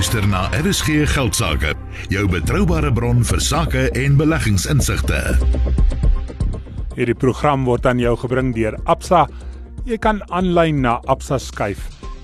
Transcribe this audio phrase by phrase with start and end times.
[0.00, 1.74] luister na RSG Geldsaake,
[2.08, 5.18] jou betroubare bron vir sake en beleggingsinsigte.
[6.94, 9.26] Hierdie program word aan jou gebring deur Absa.
[9.84, 11.82] Jy kan aanlyn na Absa skuif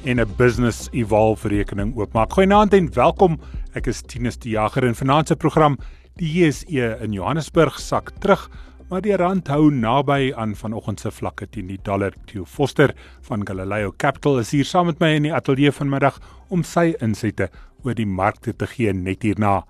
[0.09, 2.33] en 'n business evolve rekening oopmaak.
[2.33, 3.37] Goeienaand en welkom.
[3.75, 5.77] Ek is Tinus die Jager in Finansie Program.
[6.17, 8.49] Die JSE in Johannesburg sak terug
[8.91, 12.15] maar die rand hou naby aan vanoggend se vlakke teen die dollar.
[12.31, 12.93] Theo Foster
[13.27, 16.21] van Galileo Capital is hier saam met my in die ateljee vanmiddag
[16.55, 17.49] om sy insette
[17.83, 19.65] oor die markte te gee net hierna.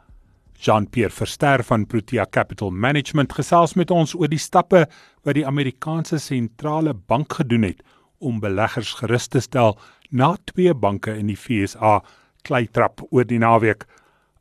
[0.60, 4.84] Jean-Pierre Verster van Protea Capital Management gesels met ons oor die stappe
[5.24, 7.82] wat die Amerikaanse sentrale bank gedoen het
[8.20, 9.76] om beleggers gerus te stel
[10.10, 12.02] na twee banke in die FSA
[12.44, 13.84] kleitrap oor die naweek.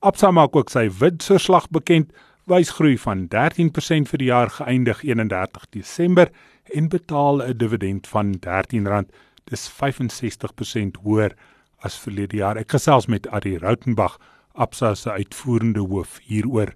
[0.03, 2.12] Absa maak ook sy winsverslag bekend
[2.45, 6.30] wys groei van 13% vir die jaar geëindig 31 Desember
[6.77, 9.09] en betaal 'n dividend van R13.
[9.45, 11.33] Dis 65% hoër
[11.80, 12.58] as verlede jaar.
[12.58, 14.17] Ek gesels met Ari Rautenbach,
[14.53, 16.73] Absa se uitvoerende hoof hieroor.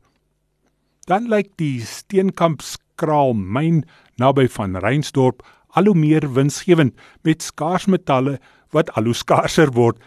[1.07, 3.85] Dan lyk die Steenkamp skraal myn
[4.17, 8.39] naby van Reinsdorp al hoe meer winsgewend met skaars metalle
[8.71, 9.97] wat al hoe skaarser word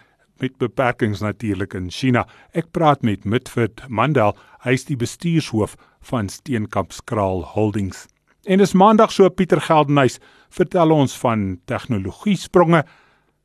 [0.41, 2.27] met beperkings natuurlik in China.
[2.53, 5.77] Ek praat met Mitford Mandel, hy is die bestuurshoof
[6.11, 8.07] van Steenkamp Skraal Holdings.
[8.45, 10.19] En dis maandag so Pieter Geldenhuys
[10.51, 12.83] vertel ons van tegnologie spronge.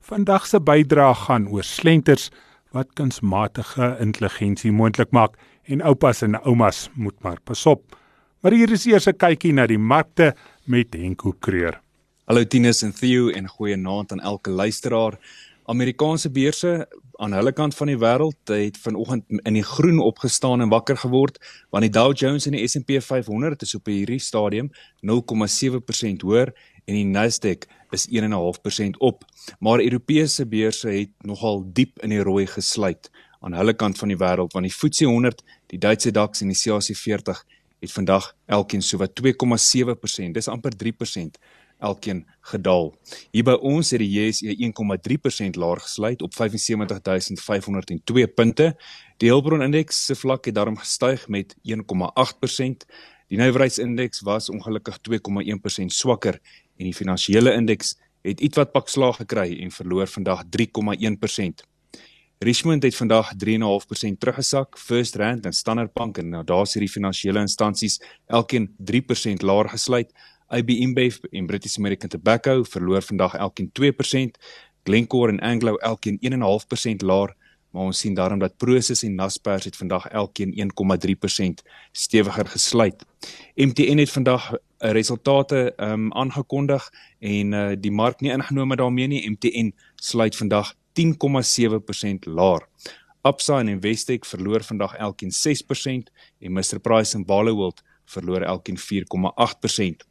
[0.02, 2.32] Vandag se bydra gaan oor slenters
[2.74, 7.84] wat kunsmatige intelligensie moontlik maak en oupas en oumas moet maar pasop.
[8.42, 11.82] Maar hier is eers 'n kykie na die markte met Henko Kreur.
[12.26, 15.18] Hallo Tinus en Theo en goeie aand aan elke luisteraar.
[15.68, 16.88] Amerikaanse beurse
[17.20, 21.42] aan hulle kant van die wêreld het vanoggend in die groen opgestaan en wakker geword
[21.76, 24.70] want die Dow Jones en die S&P 500 is op hierdie stadium
[25.04, 26.54] 0,7% hoër
[26.88, 29.26] en die Nasdaq is 1.5% op.
[29.60, 34.20] Maar Europese beurse het nogal diep in die rooi gesluit aan hulle kant van die
[34.20, 37.44] wêreld want die FTSE 100, die Duitse DAX en die CAC 40
[37.84, 41.36] het vandag elkeen sowat 2,7%, dis amper 3%
[41.80, 42.96] elkeen gedaal.
[43.32, 48.76] Hier by ons het die JSE 1,3% laer gesluit op 75502 punte.
[49.18, 52.88] Die Hulbron indeks se vlak het daarom gestyg met 1,8%.
[53.28, 56.40] Die nywerheidsindeks was ongelukkig 2,1% swakker
[56.78, 61.66] en die finansiële indeks het ietwat pak slaag gekry en verloor vandag 3,1%.
[62.40, 64.78] Richmond het vandag 3.5% teruggesak.
[64.78, 70.12] First Rand en Standard Bank en nou daar's hierdie finansiële instansies elkeen 3% laer gesluit.
[70.48, 74.40] AB InBev en British American Tobacco verloor vandag elkeen 2%,
[74.84, 77.36] Glencore en Anglo elkeen 1.5% laer,
[77.72, 83.06] maar ons sien daarom dat Prosus en Naspers het vandag elkeen 1.3% stewiger gesluit.
[83.56, 89.30] MTN het vandag uh, resultate um, aangekondig en uh, die mark nie ingenome daarmee nie.
[89.30, 92.68] MTN sluit vandag 10.7% laer.
[93.22, 100.08] Absa en Investec verloor vandag elkeen 6% en Mr Price en Barloworld verloor elkeen 4.8%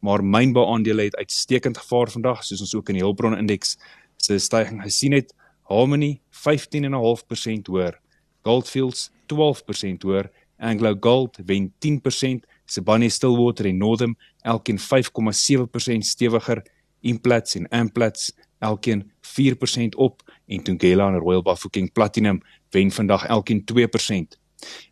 [0.00, 3.76] maar mynbeaandele het uitstekend gevaar vandag soos ons ook in die Hulbron indeks
[4.16, 5.34] se stygings gesien het.
[5.68, 7.98] Harmony 15.5% hoër,
[8.42, 16.62] Goldfields 12% hoër, Anglo Gold wen 10%, Sibanye Stillwater en Northam elkeen 5.7% stewiger,
[17.00, 20.22] Implats en Amplats elkeen 4% op.
[20.46, 24.38] En Thungela en Royal Bafokeng Platinum wen vandag elkeen 2%.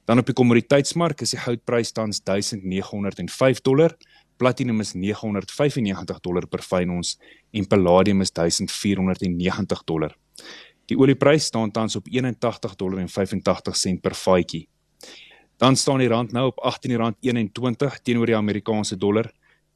[0.05, 3.97] Dan op die kommoditeitsmark is die goudprys tans 1905 dollar,
[4.37, 7.17] Platinum is 995 dollar per fyn ons
[7.53, 10.17] en palladium is 1490 dollar.
[10.87, 14.67] Die olieprys staan tans op 81 dollar en 85 sent per vatjie.
[15.57, 19.31] Dan staan die rand nou op R18.21 teenoor die Amerikaanse dollar,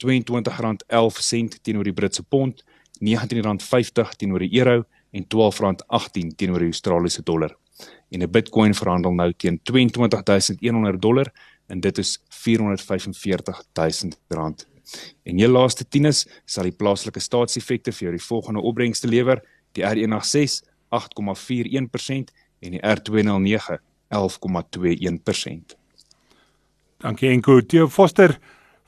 [0.04, 2.64] R22.11 sent teenoor die Britse pond,
[3.00, 7.56] R19.50 teenoor die euro en R12.18 teenoor die Australiese dollar.
[8.10, 11.32] En 'n Bitcoin verhandel nou teen 22100 dollar
[11.70, 14.66] en dit is 445 000 rand.
[15.22, 19.42] En jou laaste tieners sal die plaaslike staatseffekte vir jou die volgende opbrengste lewer:
[19.78, 23.78] die R186 8,41% en die R209
[24.10, 25.76] 11,21%.
[27.00, 28.34] Dankie Enko Theo Foster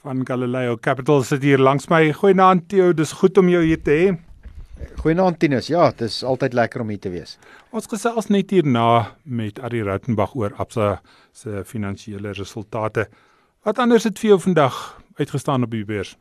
[0.03, 2.11] van Galileo Capital sit hier langs my.
[2.13, 4.32] Goeienaand Theo, dis goed om jou hier te hê.
[5.03, 5.67] Goeienaand Tinus.
[5.67, 7.37] Ja, dit is altyd lekker om hier te wees.
[7.75, 11.01] Ons gesels net hierna met Ari Rautenbach oor Absa
[11.37, 13.09] se finansiële resultate.
[13.67, 14.79] Wat anders het vir jou vandag
[15.19, 16.17] uitgestaan op die beurs?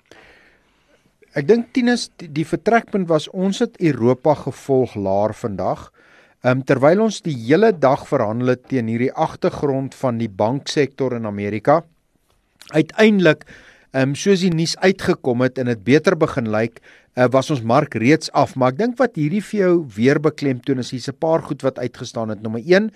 [1.38, 5.88] Ek dink Tinus die, die vertrekpunt was ons het Europa gevolg laer vandag.
[6.42, 11.14] Ehm um, terwyl ons die hele dag verhandel het teen hierdie agtergrond van die banksektor
[11.14, 11.84] in Amerika.
[12.74, 13.46] Uiteindelik
[13.92, 16.82] ehm um, soos die nuus uitgekom het en dit beter begin lyk,
[17.18, 20.80] uh, was ons mark reeds af, maar ek dink wat hierdie vir jou weer beklemtoon
[20.80, 22.42] is hier's 'n paar goed wat uitgestaan het.
[22.42, 22.92] Nommer 1,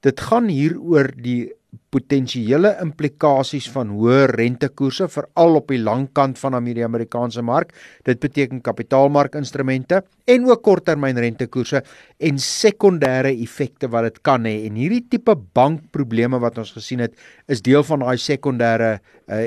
[0.00, 1.52] dit gaan hier oor die
[1.90, 7.74] potensiële implikasies van hoë rentekoerse veral op die lang kant van die Amerikaanse mark.
[8.06, 11.82] Dit beteken kapitaalmarkinstrumente en ook korttermyn rentekoerse
[12.20, 14.66] en sekondêre effekte wat dit kan hê.
[14.68, 17.16] En hierdie tipe bankprobleme wat ons gesien het,
[17.50, 18.92] is deel van daai sekondêre
[19.30, 19.46] uh,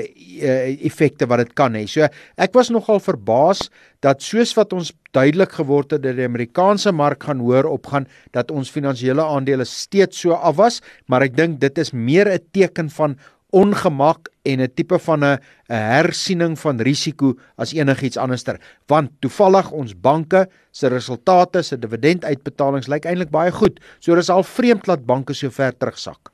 [0.84, 1.86] effekte wat dit kan hê.
[1.88, 2.04] So
[2.36, 3.68] ek was nogal verbaas
[4.04, 8.50] dat soos wat ons duidelik geword het dat die Amerikaanse mark gaan hoër opgaan, dat
[8.52, 12.90] ons finansiële aandele steeds so af was, maar ek dink dit is meer 'n teken
[12.90, 13.18] van
[13.54, 18.60] ongemak en 'n tipe van 'n hersiening van risiko as enigiets anderster.
[18.86, 23.80] Want toevallig ons banke se resultate se dividenduitbetalings lyk eintlik baie goed.
[23.98, 26.30] So dis al vreemd dat banke so ver terugsak.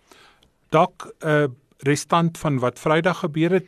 [0.70, 1.46] Dalk 'n uh,
[1.78, 3.66] restant van wat Vrydag gebeur het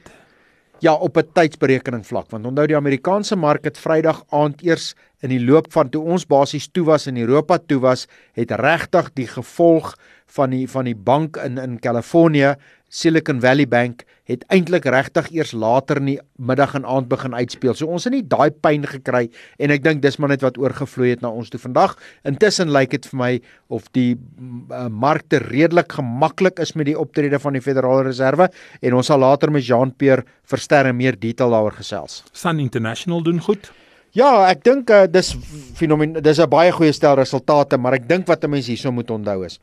[0.82, 5.28] ja op 'n tydsberekening vlak want onthou die Amerikaanse mark het Vrydag aand eers in
[5.28, 9.26] die loop van toe ons basies toe was in Europa toe was het regtig die
[9.26, 9.94] gevolg
[10.26, 12.56] van die van die bank in in Kalifornië
[12.92, 17.72] Silicon Valley Bank het eintlik regtig eers later in die middag en aand begin uitspeel.
[17.72, 19.22] So ons het nie daai pyn gekry
[19.56, 21.94] en ek dink dis maar net wat oorgevloei het na ons toe vandag.
[22.28, 23.30] Intussen lyk dit vir my
[23.72, 28.50] of die uh, markte redelik gemaklik is met die optrede van die Federale Reserve
[28.82, 32.20] en ons sal later met Jean-Pierre Verster meer detail daaroor gesels.
[32.36, 33.72] Sun International doen goed.
[34.12, 35.32] Ja, ek dink uh, dis
[35.80, 39.10] fenomen dis 'n baie goeie stel resultate, maar ek dink wat 'n mens hierso moet
[39.10, 39.58] onthou is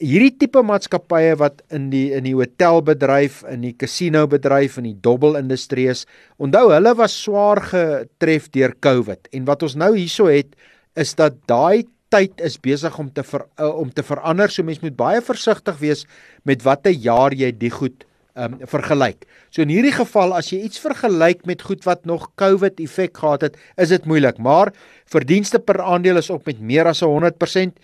[0.00, 4.98] hierdie tipe maatskappye wat in die in die hotelbedryf, in die casino bedryf, in die
[5.04, 6.04] dobbelindustrie is,
[6.38, 9.28] onthou hulle was swaar getref deur COVID.
[9.34, 10.54] En wat ons nou hierso het
[11.00, 11.84] is dat daai
[12.14, 14.50] tyd is besig om te ver, uh, om te verander.
[14.52, 16.04] So mens moet baie versigtig wees
[16.46, 19.28] met watter jaar jy die goed um vergelyk.
[19.54, 23.46] So in hierdie geval as jy iets vergelyk met goed wat nog COVID effek gehad
[23.46, 24.72] het, is dit moeilik, maar
[25.10, 27.78] verdienste per aandeel is op met meer as 100%.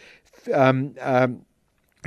[0.51, 1.39] Um um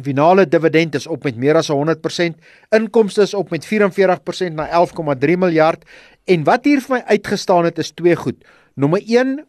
[0.02, 2.38] Finale dividend is op met meer as 100%,
[2.74, 5.84] inkomste is op met 44% na 11,3 miljard
[6.26, 8.40] en wat hier vir my uitgestaan het is twee goed.
[8.74, 9.44] Nommer 1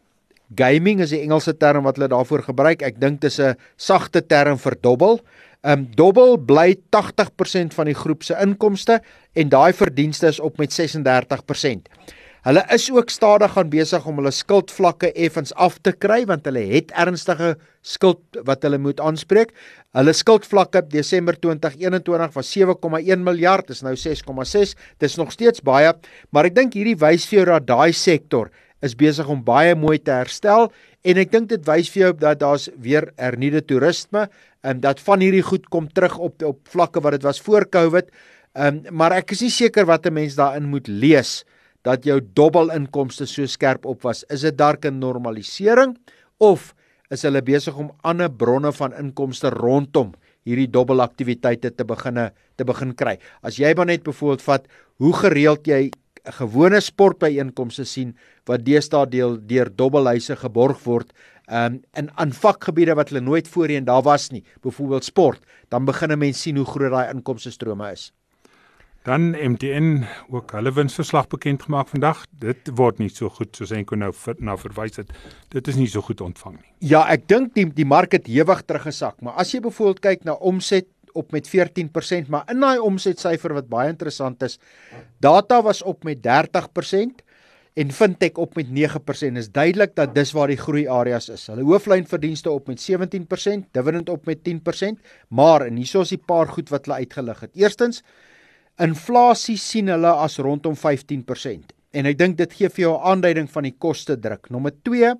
[0.55, 2.83] gaming is die Engelse term wat hulle daarvoor gebruik.
[2.85, 5.19] Ek dink dit is 'n sagte term vir dobbel.
[5.63, 9.01] Um, dobbel bly 80% van die groep se inkomste
[9.33, 11.89] en daai verdienste is op met 36%.
[12.45, 16.61] Hulle is ook stadig aan besig om hulle skuldvlakke effens af te kry want hulle
[16.69, 19.49] het ernstige skuld wat hulle moet aanspreek.
[19.97, 24.75] Hulle skuldvlakke Desember 2021 was 7,1 miljard, is nou 6,6.
[25.01, 25.95] Dis nog steeds baie,
[26.29, 28.53] maar ek dink hierdie wys vir jou dat daai sektor
[28.85, 30.69] is besig om baie mooi te herstel
[31.01, 34.27] en ek dink dit wys vir jou dat daar's weer hernieude toerisme
[34.61, 38.13] en dat van hierdie goed kom terug op op vlakke wat dit was voor Covid.
[38.53, 41.41] Ehm um, maar ek is nie seker wat 'n mens daarin moet lees
[41.85, 44.23] dat jou dobbelinkomste so skerp op was.
[44.33, 45.97] Is dit dalk 'n normalisering
[46.39, 46.73] of
[47.09, 52.95] is hulle besig om ander bronne van inkomste rondom hierdie dobbelaktiwiteite te beginne te begin
[52.95, 53.19] kry?
[53.41, 54.67] As jy maar net byvoorbeeld vat
[54.97, 55.91] hoe gereeld jy
[56.25, 58.15] 'n gewone sportbyeenkomste sien
[58.45, 61.13] wat deesdae deel deur dobbelhuise geborg word
[61.51, 66.11] um, in aan vakgebiede wat hulle nooit voorheen daar was nie, byvoorbeeld sport, dan begin
[66.11, 68.11] 'n mens sien hoe groot daai inkomste strome is.
[69.05, 70.01] Dan MTN
[70.33, 72.23] ook hulle winsverslag bekend gemaak vandag.
[72.41, 74.09] Dit word nie so goed soos Enko nou
[74.41, 75.11] na verwys het.
[75.53, 76.71] Dit is nie so goed ontvang nie.
[76.89, 80.33] Ja, ek dink die die mark het hewig teruggesak, maar as jy byvoorbeeld kyk na
[80.41, 84.57] omset op met 14%, maar in daai omsetsyfer wat baie interessant is,
[85.21, 87.21] data was op met 30%
[87.77, 89.37] en fintech op met 9%.
[89.37, 91.45] Is duidelik dat dis waar die groei areas is.
[91.53, 94.97] Hulle hooflynverdienste op met 17%, dividend op met 10%,
[95.29, 97.53] maar en hierso is 'n paar goed wat hulle uitgelig het.
[97.53, 98.01] Eerstens
[98.75, 103.47] Inflasie sien hulle as rondom 15% en ek dink dit gee vir jou 'n aanduiding
[103.47, 104.51] van die koste druk.
[104.51, 105.13] Nommer 2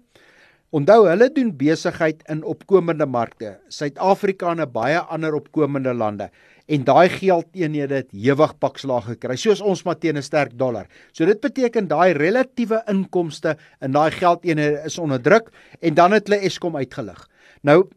[0.75, 6.29] Onthou hulle doen besigheid in opkomende markte, Suid-Afrika en baie ander opkomende lande
[6.67, 10.87] en daai geldeenhede het hewig pakslaag gekry soos ons maar teen 'n sterk dollar.
[11.13, 15.49] So dit beteken daai relatiewe inkomste in daai geldeenhede is onder druk
[15.81, 17.29] en dan het hulle Eskom uitgelig.
[17.63, 17.87] Nou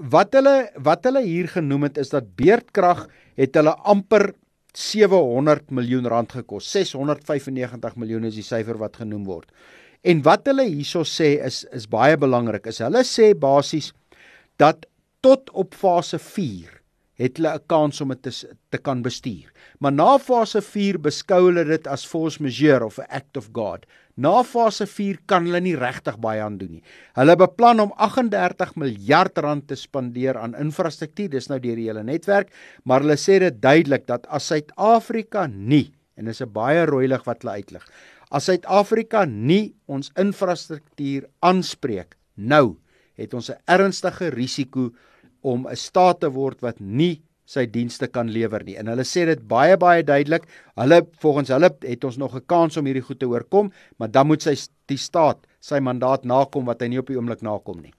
[0.00, 4.32] wat hulle wat hulle hier genoem het is dat beerdkrag het hulle amper
[4.72, 6.70] 700 miljoen rand gekos.
[6.72, 9.50] 695 miljoen is die syfer wat genoem word.
[10.02, 12.66] En wat hulle hierso sê is is baie belangrik.
[12.66, 13.92] Is hulle sê basies
[14.58, 14.86] dat
[15.22, 16.80] tot op fase 4
[17.20, 18.32] het hulle 'n kans om dit te,
[18.70, 19.52] te kan bestuur.
[19.78, 23.86] Maar na fase 4 beskou hulle dit as force majeure of 'n act of God.
[24.16, 26.82] Na fase 4 kan hulle nie regtig baie aan doen nie.
[27.16, 32.04] Hulle beplan om 38 miljard rand te spandeer aan infrastruktuur, dis nou deur die hele
[32.04, 32.52] netwerk,
[32.84, 37.24] maar hulle sê dit duidelik dat as Suid-Afrika nie en dis 'n baie rooi lig
[37.24, 37.84] wat hulle uitlig.
[38.30, 42.76] As Suid-Afrika nie ons infrastruktuur aanspreek nou,
[43.16, 44.92] het ons 'n ernstige risiko
[45.42, 47.22] om 'n staat te word wat nie
[47.52, 48.76] sy dienste kan lewer nie.
[48.80, 50.46] En hulle sê dit baie baie duidelik.
[50.80, 54.26] Hulle volgens hulle het ons nog 'n kans om hierdie goed te oorkom, maar dan
[54.26, 54.56] moet sy
[54.86, 57.92] die staat sy mandaat nakom wat hy nie op die oomblik nakom nie.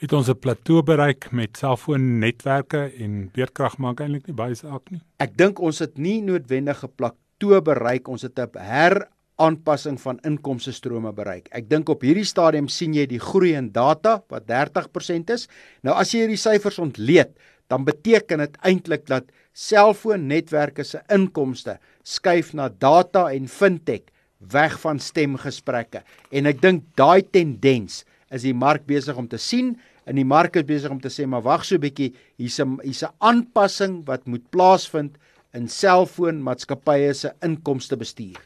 [0.00, 5.00] Het ons 'n plateau bereik met selfoonnetwerke en beerdkrag maak eintlik nie baie saak nie.
[5.18, 10.18] Ek dink ons het nie noodwendig 'n plateau bereik, ons het 'n her aanpassing van
[10.24, 11.48] inkomste strome bereik.
[11.50, 15.46] Ek dink op hierdie stadium sien jy die groei in data wat 30% is.
[15.84, 17.36] Nou as jy hierdie syfers ontleed,
[17.68, 19.24] dan beteken dit eintlik dat
[19.56, 24.12] selfoonnetwerke se inkomste skuif na data en fintech
[24.52, 26.02] weg van stemgesprekke.
[26.30, 29.74] En ek dink daai tendens is die mark besig om te sien
[30.06, 32.78] en die mark is besig om te sê maar wag so 'n bietjie, hier's 'n
[32.84, 35.16] hier's 'n aanpassing wat moet plaasvind
[35.54, 38.38] in selfoonmaatskappye se inkomste bestuur.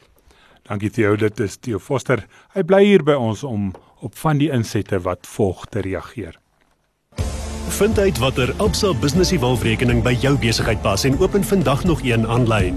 [0.63, 2.27] Dankie Theo, dit is Theo Foster.
[2.53, 6.37] Hy bly hier by ons om op van die insette wat volg te reageer.
[7.81, 12.03] Vind uit watter Absa Business Evolve rekening by jou besigheid pas en open vandag nog
[12.05, 12.75] een aanlyn.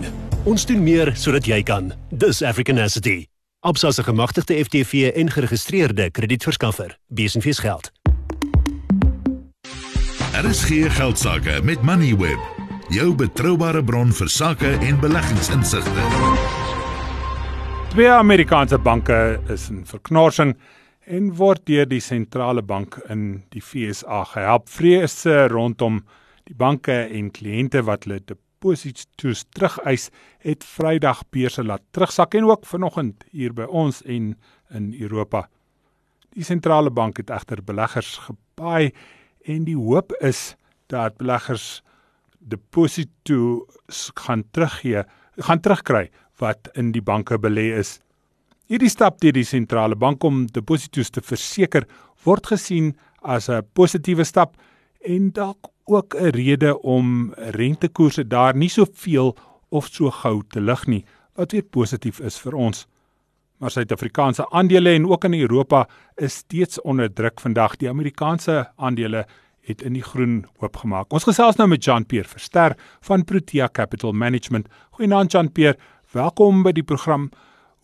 [0.48, 1.90] Ons doen meer sodat jy kan.
[2.08, 3.26] Dis Africanacity.
[3.60, 6.96] Absa se gemagtigde FTV en geregistreerde kredietverskaffer.
[7.06, 7.92] Besenfees geld.
[10.32, 12.40] Er is geen geldsaake met Moneyweb,
[12.88, 16.08] jou betroubare bron vir sake en beleggingsinsigte.
[17.92, 20.56] Twee Amerikaanse banke is in verknorsing
[21.06, 24.68] en word deur die sentrale bank in die FSA gehelp.
[24.72, 26.02] Vrese rondom
[26.48, 30.10] die banke en kliënte wat hulle deposito's terugeis,
[30.44, 34.34] het Vrydag beurse laat terugsak en ook vanoggend hier by ons en
[34.74, 35.46] in Europa.
[36.34, 38.92] Die sentrale bank het egter beleggers gepaai
[39.44, 40.54] en die hoop is
[40.92, 41.82] dat beleggers
[42.44, 43.66] deposito
[44.24, 45.04] gaan teruggee,
[45.38, 46.08] gaan terugkry
[46.42, 48.00] wat in die banke belê is.
[48.64, 51.84] Hierdie stap deur die sentrale bank om depositos te verseker
[52.24, 54.56] word gesien as 'n positiewe stap
[55.04, 59.36] en dalk ook 'n rede om rentekoerse daar nie soveel
[59.68, 61.04] of so gou te lig nie,
[61.36, 62.86] wat weer positief is vir ons.
[63.58, 67.76] Maar Suid-Afrikaanse aandele en ook in Europa is steeds onder druk vandag.
[67.76, 69.26] Die Amerikaanse aandele
[69.60, 71.12] het in die groen oopgemaak.
[71.12, 74.68] Ons gesels nou met Jean-Pierre Verster van Protea Capital Management.
[74.90, 75.78] Goeienaand Jean-Pierre,
[76.12, 77.30] welkom by die program.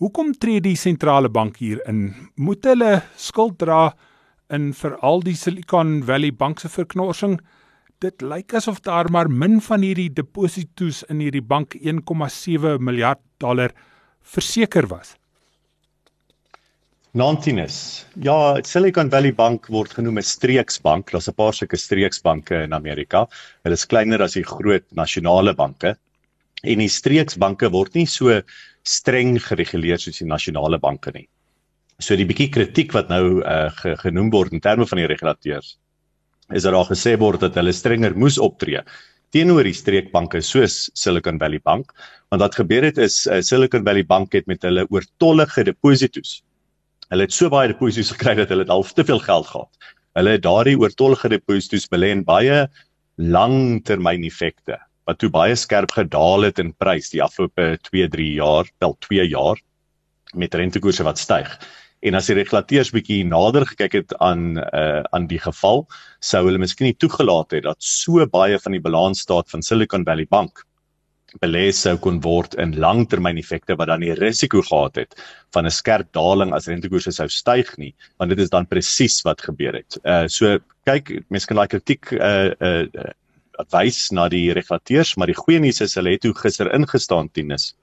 [0.00, 2.14] Hoekom tree die sentrale bank hier in?
[2.40, 3.90] Moet hulle skuld dra
[4.48, 7.34] in veral die Silicon Valley Bank se verknorsing?
[8.00, 13.76] Dit lyk asof daar maar min van hierdie depositos in hierdie bank 1,7 miljard dollar
[14.24, 15.18] verseker was.
[17.12, 18.06] Nantinus.
[18.24, 21.12] Ja, Silicon Valley Bank word genoem 'n streeksbank.
[21.12, 23.28] Daar's 'n paar sulke streeksbanke in Amerika.
[23.64, 25.98] Hulle is kleiner as die groot nasionale banke.
[26.64, 28.40] En die streeksbanke word nie so
[28.86, 31.26] streng gereguleer soos die nasionale banke nie.
[32.00, 35.76] So die bietjie kritiek wat nou uh, ge, genoem word in terme van die regulateurs
[36.50, 38.80] is dat daar gesê word dat hulle strenger moes optree
[39.30, 41.92] teenoor die streekbanke soos Silicon Valley Bank,
[42.32, 46.40] want wat gebeur het is uh, Silicon Valley Bank het met hulle oortollige depositos
[47.10, 49.88] Hulle het so baie deposito's gekry dat hulle al te veel geld gehad.
[50.14, 52.68] Hulle het daardie oortollige deposito's belê in baie
[53.18, 54.78] langtermyn effekte
[55.10, 59.60] wat toe baie skerp gedaal het in prys die afgelope 2-3 jaar, wel 2 jaar
[60.38, 61.50] met rentekoerse wat styg.
[62.06, 65.84] En as die regulateurs bietjie nader gekyk het aan uh aan die geval,
[66.24, 70.28] sou hulle miskien nie toegelaat het dat so baie van die balansstaat van Silicon Valley
[70.30, 70.64] Bank
[71.38, 75.14] belê sou kon word in langtermyneffekte wat dan die risiko gehad het
[75.54, 79.42] van 'n skerp daling as rentekoerse sou styg nie want dit is dan presies wat
[79.42, 79.98] gebeur het.
[80.04, 83.10] Uh so kyk mense kan daai kritiek uh uh
[83.72, 87.74] wys na die regulateurs maar die goeie nuus is hulle het toe gister ingestaan tennis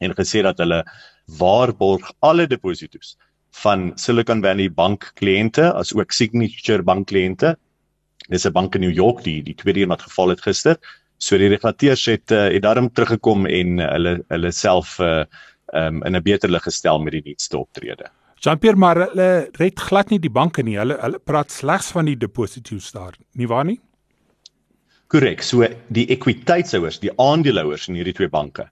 [0.00, 0.82] en gesê dat hulle
[1.38, 3.16] waarborg alle depositos
[3.62, 7.56] van Silicon Valley Bank kliënte as ook Signature Bank kliënte.
[8.30, 10.78] Dis 'n bank in New York die die tweede een wat geval het gister
[11.22, 15.24] So die regulateurs het uh, het daarom teruggekom en hulle hulle self uh
[15.72, 18.10] um, in 'n beter lig gestel met die nuutste optrede.
[18.34, 20.76] Jean-Pierre maar hulle red glad nie die banke nie.
[20.78, 23.14] Hulle hulle praat slegs van die deposito's daar.
[23.32, 23.80] Nie waar nie?
[25.12, 25.42] Korrek.
[25.44, 28.70] So die ekwiteitshouers, die aandeelhouers in hierdie twee banke,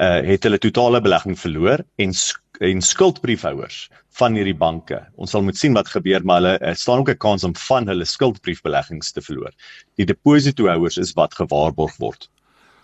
[0.00, 2.14] uh het hulle totale belegging verloor en
[2.60, 3.88] en skuldbriefhouers
[4.20, 5.00] van hierdie banke.
[5.16, 7.88] Ons sal moet sien wat gebeur, maar hulle uh, staan ook 'n kans om van
[7.88, 9.50] hulle skuldbriefbeleggings te verloor.
[9.96, 12.28] Die depositohouers is wat gewaarborg word.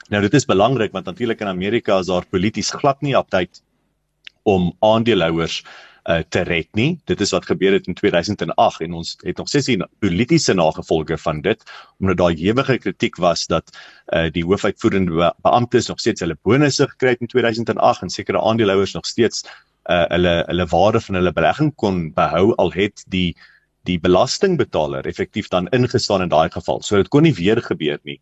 [0.08, 3.62] Nou dit is belangrik want natuurlik in Amerika is daar polities glad nie aptyd
[4.42, 5.62] om aandeelhouers
[6.06, 7.00] uh, te red nie.
[7.04, 11.18] Dit is wat gebeur het in 2008 en ons het nog steeds die politieke nagevolge
[11.18, 11.62] van dit
[12.00, 16.88] omdat daar ewige kritiek was dat uh, die hoofuitvoerende be beamptes nog steeds hulle bonusse
[16.88, 19.44] gekry het in 2008 en sekere aandeelhouers nog steeds
[19.90, 23.36] uh, hulle hulle waarde van hulle belegging kon behou al het die
[23.86, 26.80] die belastingbetaler effektief dan ingestaan in daai geval.
[26.82, 28.20] So dit kon nie weer gebeur nie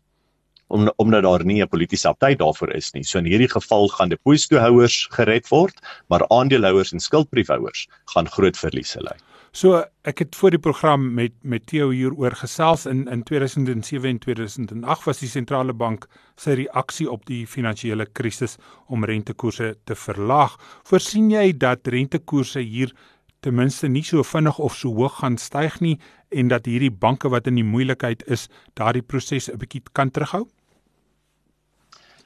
[0.67, 3.03] om omdat daar nie 'n politieke party daarvoor is nie.
[3.03, 5.75] So in hierdie geval gaan depositohouers gered word,
[6.07, 9.17] maar aandeelhouers en skuldbriefhouers gaan groot verliese ly.
[9.55, 14.09] So ek het voor die program met met Theo hier oor gesels in in 2007
[14.09, 18.57] en 2008 was die sentrale bank sy reaksie op die finansiële krisis
[18.87, 20.57] om rentekoerse te verlaag.
[20.83, 22.91] Voorsien jy dat rentekoerse hier
[23.39, 25.99] ten minste nie so vinnig of so hoog gaan styg nie
[26.31, 30.47] en dat hierdie banke wat in die moeilikheid is, daardie proses 'n bietjie kan terughou?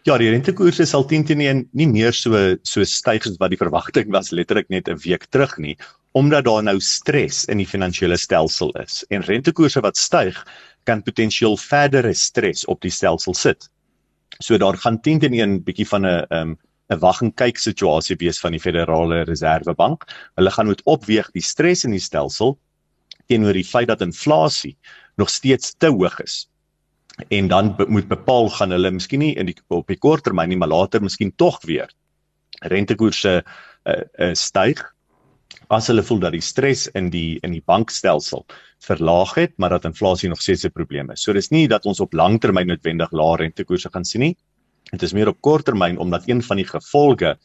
[0.08, 3.60] Ja, die rentekoerse sal teen teen nie, nie meer so so styg as wat die
[3.60, 5.76] verwagting was letterlik net 'n week terug nie,
[6.16, 9.04] omdat daar nou stres in die finansiële stelsel is.
[9.10, 10.40] En rentekoerse wat styg
[10.86, 13.70] kan potensieel verdere stres op die stelsel sit.
[14.40, 16.58] So daar gaan teen teen 'n bietjie van 'n um,
[16.90, 20.06] 'n wag en kyk situasie wees van die Federale Reservebank.
[20.36, 22.58] Hulle gaan moet opweeg die stres in die stelsel
[23.28, 24.78] teenoor die feit dat inflasie
[25.18, 26.48] nog steeds te hoog is.
[27.28, 30.50] En dan be moet bepaal gaan hulle miskien nie in die op die kort termyn
[30.50, 31.92] nie, maar later miskien tog weer
[32.60, 34.82] rentekoerse uh, uh, styg
[35.70, 38.46] as hulle voel dat die stres in die in die bankstelsel
[38.86, 41.22] verlaag het, maar dat inflasie nog steeds 'n probleem is.
[41.22, 44.38] So dis nie dat ons op langtermyn noodwendig lae rentekoerse gaan sien nie.
[44.92, 47.38] Dit is meer op kort termyn omdat een van die gevolge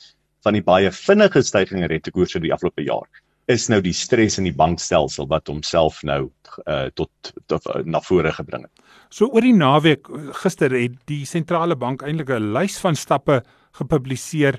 [0.43, 3.09] van die baie vinnige stygings in rentekoerse die afgelope jaar
[3.47, 6.31] is nou die stres in die bankstelsel wat homself nou
[6.64, 8.84] uh, tot, tot uh, na vore gebring het.
[9.14, 10.09] So oor die naweek
[10.40, 13.42] gister het die sentrale bank eintlik 'n lys van stappe
[13.78, 14.59] gepubliseer.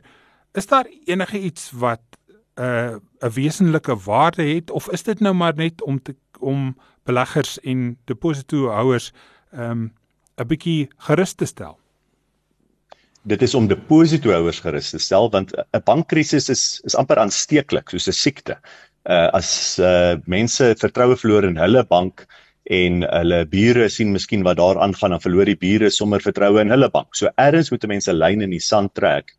[0.53, 2.03] Is daar enige iets wat
[2.57, 6.77] 'n uh, 'n wesenlike waarde het of is dit nou maar net om te om
[7.03, 9.11] beleggers en depositohouers
[9.51, 9.93] ehm um,
[10.37, 11.77] 'n bietjie gerus te stel?
[13.25, 18.07] dit is om depositohouers gerus te stel want 'n bankkrisis is is amper aansteeklik soos
[18.07, 18.55] 'n siekte.
[19.03, 22.25] Uh as uh mense vertroue verloor in hulle bank
[22.65, 26.73] en hulle bure sien miskien wat daar aangaan dan verloor die bure sommer vertroue in
[26.73, 27.13] hulle bank.
[27.15, 29.35] So ergens moet mense lyn in die sand trek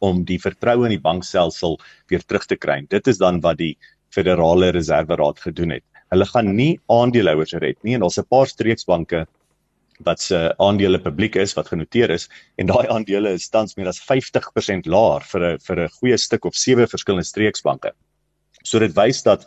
[0.00, 2.82] om die vertroue in die bankstelsel weer terug te kry.
[2.88, 3.76] Dit is dan wat die
[4.12, 5.84] Federale Reserve Raad gedoen het.
[6.10, 9.26] Hulle gaan nie aandeelhouers red nie en daar's 'n paar streeksbanke
[10.04, 14.00] wat se aandele publiek is wat genoteer is en daai aandele is tans meer as
[14.00, 17.92] 50% laer vir 'n vir 'n goeie stuk of sewe verskillende streeksbanke.
[18.64, 19.46] So dit wys dat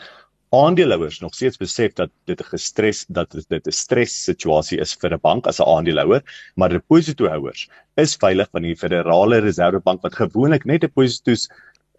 [0.53, 5.13] aandeelhouers nog steeds besef dat dit 'n gestres dat dit 'n stres situasie is vir
[5.13, 6.21] 'n bank as 'n aandeelhouer,
[6.55, 11.49] maar depositohouers is veilig van die Federale Reservebank wat gewoonlik net depositos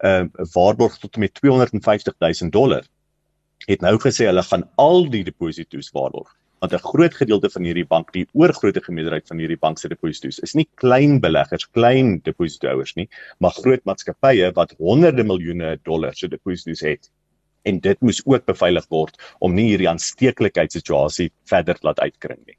[0.03, 2.83] uh waarborg tot met 250 000 dollar
[3.67, 7.85] het nou gesê hulle gaan al die depositos waarborg want 'n groot gedeelte van hierdie
[7.85, 12.95] bank, die oorgrootste meerderheid van hierdie bank se depositos is nie klein beleggers, klein depositohouers
[12.95, 17.11] nie, maar groot maatskappye wat honderde miljoene dollars se depositos het.
[17.65, 22.57] En dit moes ook beveilig word om nie hierdie aansteeklikheidssituasie verder laat uitkring nie.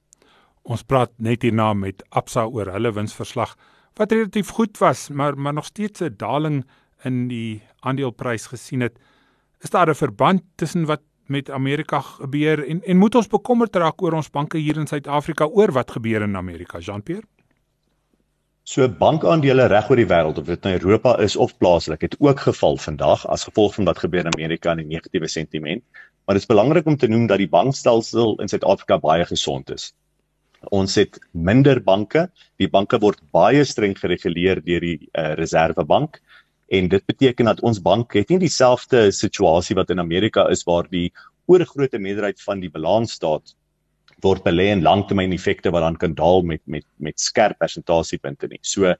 [0.66, 3.54] Ons praat net hierna met Absa oor hulle winsverslag
[3.96, 6.64] wat relatief goed was, maar maar nog steeds 'n daling
[7.04, 8.98] in die aandeleprys gesien het.
[9.60, 14.02] Is daar 'n verband tussen wat met Amerika gebeur en en moet ons bekommerd raak
[14.02, 17.26] oor ons banke hier in Suid-Afrika oor wat gebeur in Amerika, Jean-Pierre?
[18.76, 22.42] So bankaandele reg oor die wêreld of dit nou Europa is of plaaslik het ook
[22.44, 25.80] geval vandag as gevolg van wat gebeur in Amerika en die negatiewe sentiment.
[26.26, 29.86] Maar dit is belangrik om te noem dat die bankstelsel in Suid-Afrika baie gesond is.
[30.76, 32.26] Ons het minder banke.
[32.60, 36.20] Die banke word baie streng gereguleer deur die uh, Reservebank
[36.68, 40.84] en dit beteken dat ons bank het nie dieselfde situasie wat in Amerika is waar
[40.92, 41.14] die
[41.48, 43.56] oorgrootste meerderheid van die balansstaat
[44.24, 48.60] word belê in langtermyneffekte wat dan kan daal met met met skerp persentasiepunte nie.
[48.62, 48.94] So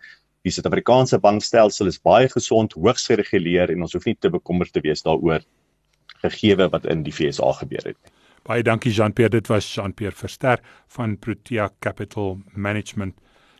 [0.44, 4.83] die Suid-Afrikaanse bankstelsel is baie gesond, hoogs gereguleer en ons hoef nie te bekommerd te
[4.85, 5.42] wees daaroor
[6.22, 8.12] gegeewe wat in die FSA gebeur het nie.
[8.46, 10.61] Baie dankie Jean-Pierre, dit was Jean-Pierre Verster
[10.94, 13.16] van Protea Capital Management.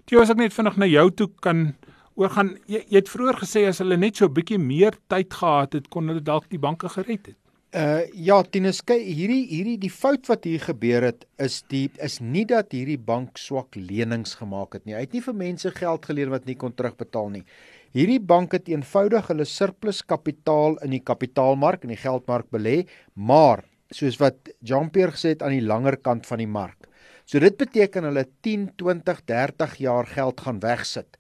[0.07, 1.73] Jy was ek net vinnig na jou toe kan
[2.15, 5.35] oor gaan jy, jy het vroeër gesê as hulle net so 'n bietjie meer tyd
[5.35, 7.37] gehad het, kon hulle dalk die banke gered het.
[7.75, 12.45] Uh ja, Tinus, hierdie hierdie die fout wat hier gebeur het is die is nie
[12.47, 14.95] dat hierdie bank swak lenings gemaak het nie.
[14.95, 17.43] Hy het nie vir mense geld geleen wat nie kon terugbetaal nie.
[17.91, 23.65] Hierdie bank het eenvoudig hulle surplus kapitaal in die kapitaalmark en die geldmark belê, maar
[23.91, 26.87] soos wat Jean-Pierre gesê het aan die langer kant van die mark.
[27.27, 31.19] So dit beteken hulle 10, 20, 30 jaar geld gaan wegsit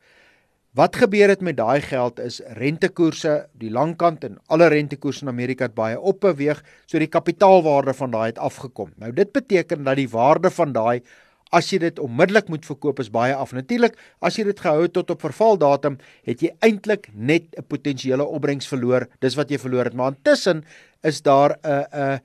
[0.76, 5.70] Wat gebeur het met daai geld is rentekoerse, die langkant en alle rentekoerse in Amerika
[5.70, 8.90] het baie opbeweeg, so die kapitaalwaarde van daai het afgekom.
[9.00, 11.00] Nou dit beteken dat die waarde van daai
[11.56, 13.54] as jy dit onmiddellik moet verkoop is baie af.
[13.56, 15.96] Natuurlik, as jy dit gehou het tot op vervaldatum,
[16.28, 19.08] het jy eintlik net 'n potensiële opbrengs verloor.
[19.20, 19.94] Dis wat jy verloor het.
[19.94, 20.64] Maar intussen
[21.02, 22.20] is daar 'n 'n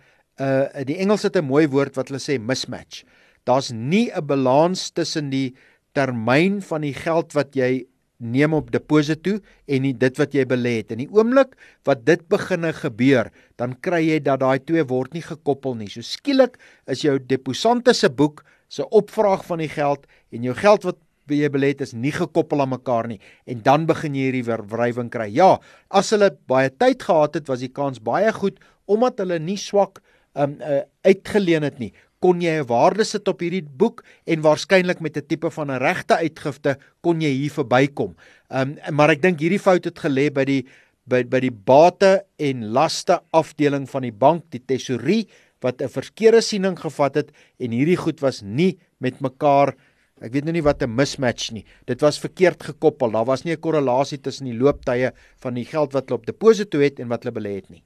[0.76, 3.04] 'n die Engels het 'n mooi woord wat hulle sê mismatch.
[3.46, 5.56] Daar's nie 'n balans tussen die
[5.94, 7.86] termyn van die geld wat jy
[8.22, 10.94] neem op deposito en nie dit wat jy belê het.
[10.94, 11.58] In die oomblik
[11.88, 15.90] wat dit beginne gebeur, dan kry jy dat daai twee word nie gekoppel nie.
[15.90, 16.58] So skielik
[16.88, 21.00] is jou deposante se boek se opvraag van die geld en jou geld wat
[21.32, 25.12] jy belê het is nie gekoppel aan mekaar nie en dan begin jy hierdie wrywing
[25.12, 25.30] kry.
[25.32, 25.58] Ja,
[25.90, 28.60] as hulle baie tyd gehad het, was die kans baie goed
[28.92, 30.02] omdat hulle nie swak
[30.40, 31.92] um uh, uitgeleen het nie.
[32.22, 35.82] Kon jy 'n waarde sit op hierdie boek en waarskynlik met 'n tipe van 'n
[35.82, 38.16] regte uitgifte kon jy hier verbykom.
[38.50, 40.66] Um maar ek dink hierdie fout het gelê by die
[41.06, 45.28] by by die bate en laste afdeling van die bank, die tesorie
[45.62, 49.76] wat 'n verkeerde siening gevat het en hierdie goed was nie met mekaar
[50.22, 51.66] ek weet nou nie wat 'n mismatch nie.
[51.86, 53.12] Dit was verkeerd gekoppel.
[53.12, 56.80] Daar was nie 'n korrelasie tussen die looptye van die geld wat hulle op deposito
[56.80, 57.84] het en wat hulle belê het nie.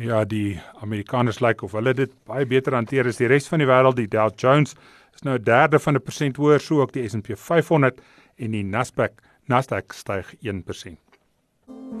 [0.00, 3.60] Ja, die Amerikaners lyk like of hulle dit baie beter hanteer as die res van
[3.60, 3.98] die wêreld.
[3.98, 4.74] Die Dow Jones
[5.14, 8.00] is nou 'n derde van 'n persent hoër, so ook die S&P 500
[8.38, 9.12] en die Nasdaq
[9.48, 10.96] Nasdaq styg 1%.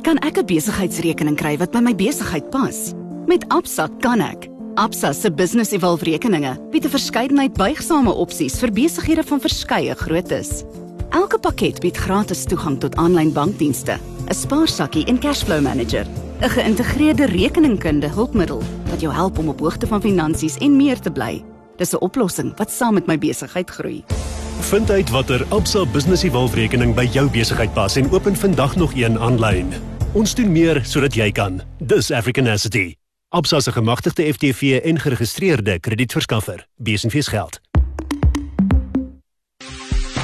[0.02, 2.94] Kan ek 'n besigheidsrekening kry wat by my besigheid pas?
[3.26, 4.48] Met Absa kan ek.
[4.76, 10.64] Absa se Business Evolve rekeninge bied 'n verskeidenheid buigsame opsies vir besighede van verskeie groottes.
[11.10, 16.06] Elke pakket bied gratis toegang tot aanlyn bankdienste, 'n spaarsakkie en cashflow manager,
[16.42, 21.10] 'n geïntegreerde rekeningkunde hulpmiddel wat jou help om op hoogte van finansies en meer te
[21.10, 21.44] bly.
[21.76, 24.04] Dis 'n oplossing wat saam met my besigheid groei.
[24.60, 28.94] Vind uit watter Absa Business Evolve rekening by jou besigheid pas en open vandag nog
[28.94, 29.72] een aanlyn.
[30.12, 31.62] Ons doen meer sodat jy kan.
[31.78, 32.96] Dis African Asset.
[33.28, 36.66] Absa se gemagtigde FTV en geregistreerde kredietverskaffer.
[36.76, 37.60] Besenfees geld.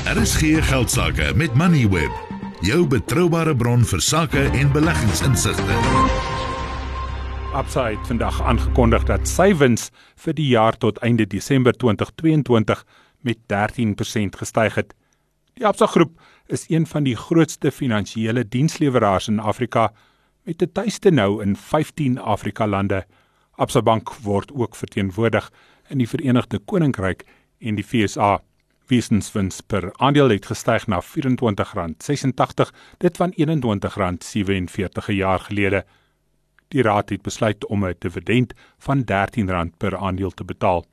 [0.05, 2.11] Daar is geen geldsaake met Moneyweb,
[2.61, 5.77] jou betroubare bron vir sake en beleggingsinsigte.
[7.55, 12.85] Het vandag aangekondig dat sy wins vir die jaar tot einde Desember 2022
[13.21, 14.95] met 13% gestyg het.
[15.55, 19.93] Die Absa groep is een van die grootste finansiële diensleweraars in Afrika
[20.45, 23.07] met 'n tuiste nou in 15 Afrika lande.
[23.57, 25.51] Absa Bank word ook verteenwoordig
[25.89, 27.25] in die Verenigde Koninkryk
[27.59, 28.41] en die VSA.
[28.89, 32.71] Wesenswins per aandeel het gestyg na R24.86,
[33.05, 35.85] dit van R21.47 'n jaar gelede.
[36.69, 40.85] Die raad het besluit om 'n dividend van R13 per aandeel te betaal.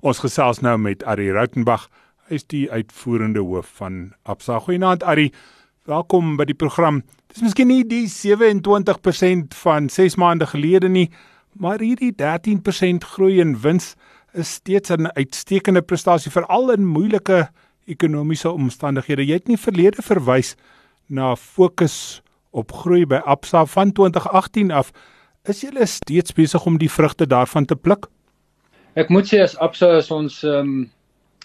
[0.00, 1.88] Ons gesels nou met Ari Rautenbach,
[2.28, 4.58] hy is die uitvoerende hoof van Absa.
[4.58, 5.32] Goeienaand Ari.
[5.84, 7.02] Welkom by die program.
[7.26, 11.10] Dis miskien nie die 27% van 6 maande gelede nie,
[11.52, 13.94] maar hierdie 13% groei in wins
[14.36, 17.48] is steeds 'n uitstekende prestasie veral in moeilike
[17.86, 19.26] ekonomiese omstandighede.
[19.26, 20.54] Jy het nie verlede verwys
[21.08, 24.92] na fokus op groei by Absa van 2018 af.
[25.44, 28.08] Is julle steeds besig om die vrugte daarvan te pluk?
[28.94, 30.90] Ek moet sê as Absa is ons ehm um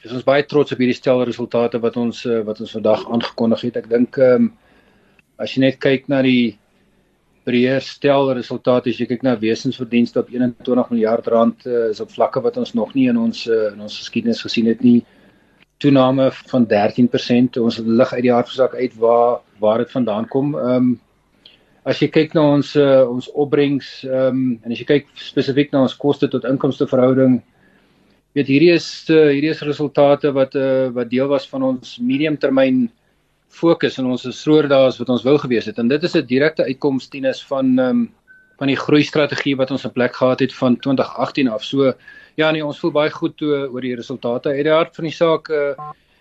[0.02, 3.62] is ons baie trots op hierdie stel resultate wat ons eh, wat ons vandag aangekondig
[3.68, 3.78] het.
[3.84, 4.54] Ek dink ehm um,
[5.38, 6.58] as jy net kyk na die
[7.48, 12.12] breër stel resultate, as jy kyk na wesensverdienste op 21 miljard rand uh, is op
[12.14, 15.02] vlakke wat ons nog nie in ons uh, in ons geskiedenis gesien het nie.
[15.82, 17.58] Toename van 13%.
[17.58, 20.54] Ons lig uit die hartversak uit waar waar dit vandaan kom.
[20.58, 20.92] Ehm um,
[21.84, 25.72] as jy kyk na ons uh, ons opbrengs ehm um, en as jy kyk spesifiek
[25.74, 27.40] na ons koste tot inkomste verhouding
[28.38, 32.86] weet hierdie is uh, hierdie is resultate wat uh, wat deel was van ons mediumtermyn
[33.52, 36.16] fokus en ons is vroeër daar as wat ons wou gewees het en dit is
[36.16, 38.10] 'n direkte uitkoms tienus van um,
[38.62, 41.64] van die groei strategie wat ons in plek gehad het van 2018 af.
[41.64, 41.94] So
[42.36, 44.50] ja nee, ons voel baie goed toe oor die resultate.
[44.50, 45.74] Uit die hart van die saak uh,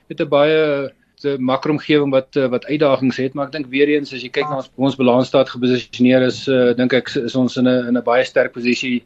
[0.08, 4.22] het 'n baie te makroomgewing wat wat uitdagings het, maar ek dink weer eens as
[4.22, 7.88] jy kyk na ons ons balansstaat geposisioneer is uh, dink ek is ons in 'n
[7.88, 9.04] in 'n baie sterk posisie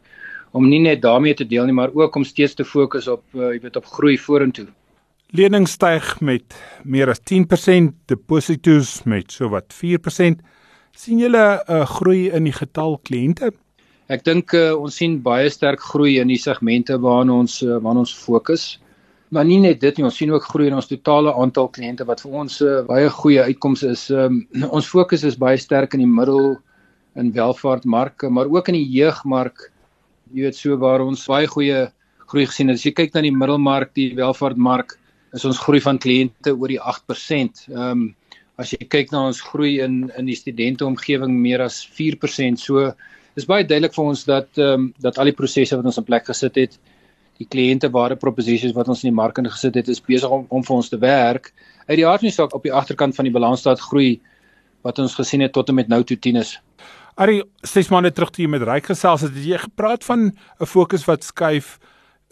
[0.55, 3.51] om nie net daarmee te deel nie, maar ook om steeds te fokus op uh,
[3.51, 4.67] jy weet op groei vorentoe.
[5.35, 6.53] Lenings styg met
[6.87, 10.39] meer as 10%, deposito's met sowat 4%.
[10.95, 13.51] sien julle 'n uh, eh, groei in die getal kliënte?
[14.07, 18.05] Ek dink uh, ons sien baie sterk groei in die segmente waarna ons uh, waarna
[18.05, 18.79] ons fokus.
[19.29, 22.21] Maar nie net dit nie, ons sien ook groei in ons totale aantal kliënte wat
[22.21, 24.09] vir ons 'n uh, baie goeie uitkoms is.
[24.09, 26.55] Um, ons fokus is baie sterk in die middel
[27.15, 29.71] en welvaartmark, maar ook in die jeugmark
[30.31, 31.91] jy weet so waar ons baie goeie
[32.27, 32.79] groei gesien het.
[32.79, 34.95] As jy kyk na die middelmark, die welvaartmark,
[35.35, 37.67] is ons groei van kliënte oor die 8%.
[37.71, 38.05] Ehm um,
[38.55, 42.93] As jy kyk na ons groei in in die studenteomgewing meer as 4%, so
[43.35, 46.07] is baie duidelik vir ons dat ehm um, dat al die prosesse wat ons in
[46.07, 46.77] plek gesit het,
[47.39, 50.63] die kliënte ware proposisies wat ons in die mark ingesit het, is besig om om
[50.63, 51.51] vir ons te werk.
[51.89, 54.21] Uit die aard van die saak op die agterkant van die balansstaat groei
[54.87, 56.55] wat ons gesien het tot en met nou toe 10 is.
[57.19, 60.65] Ari, ses maande terug toe jy met Ryk gesels het, het jy gepraat van 'n
[60.65, 61.75] fokus wat skuif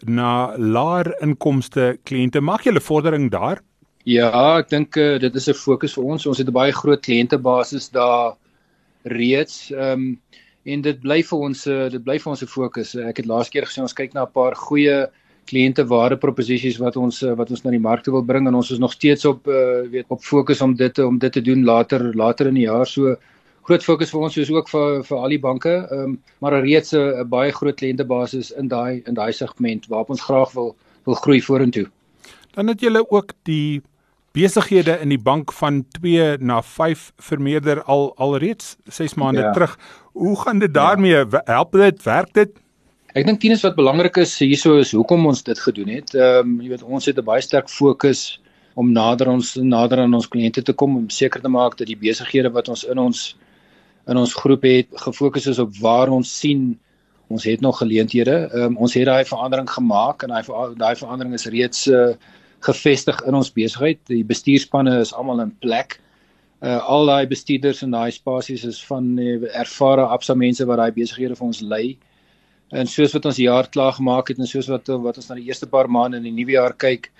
[0.02, 2.40] na laer inkomste kliënte.
[2.40, 3.62] Maak jy 'n vordering daar?
[4.04, 6.26] Ja, ek dink uh, dit is 'n fokus vir ons.
[6.26, 8.36] Ons het 'n baie groot kliëntebasis daar
[9.04, 9.70] reeds.
[9.70, 10.20] Ehm um,
[10.64, 12.94] en dit bly vir ons uh, dit bly vir ons 'n fokus.
[12.96, 15.08] Ek het laas keer gesê ons kyk na 'n paar goeie
[15.46, 18.70] kliënte ware proposisies wat ons uh, wat ons na die mark wil bring en ons
[18.70, 22.14] is nog steeds op uh, weet op fokus om dit om dit te doen later
[22.14, 22.86] later in die jaar.
[22.86, 23.16] So
[23.64, 26.92] groot fokus vir ons soos ook vir vir al die banke, ehm um, maar reeds
[26.92, 31.40] 'n baie groot kliëntebasis in daai in daai segment waarop ons graag wil wil groei
[31.40, 31.86] vorentoe.
[32.54, 33.82] Dan het julle ook die
[34.32, 39.52] besighede in die bank van 2 na 5 vermeerder al alreeds 6 maande ja.
[39.52, 39.78] terug.
[40.12, 41.10] Hoe gaan dit daarmee?
[41.10, 41.40] Ja.
[41.44, 42.02] Help dit?
[42.02, 42.50] Werk dit?
[43.14, 46.14] Ek dink tieners wat belangrik is hierso is hoekom ons dit gedoen het.
[46.14, 48.40] Ehm um, jy weet ons het 'n baie sterk fokus
[48.74, 51.98] om nader ons nader aan ons kliënte te kom om seker te maak dat die
[51.98, 53.36] besighede wat ons in ons
[54.06, 56.74] in ons groep het gefokus is op waar ons sien
[57.32, 58.36] ons het nog geleenthede.
[58.52, 62.12] Um, ons het daai verandering gemaak en daai daai verandering is reeds uh,
[62.64, 64.00] gevestig in ons besigheid.
[64.10, 65.98] Die bestuurspanne is almal in plek.
[66.60, 70.92] Uh, al daai bestuurders in daai spasies is van uh, ervare Absa mense wat daai
[70.92, 71.96] besighede vir ons lei.
[72.74, 75.48] En soos wat ons jaar klaar gemaak het en soos wat wat ons na die
[75.48, 77.10] eerste paar maande in die nuwe jaar kyk,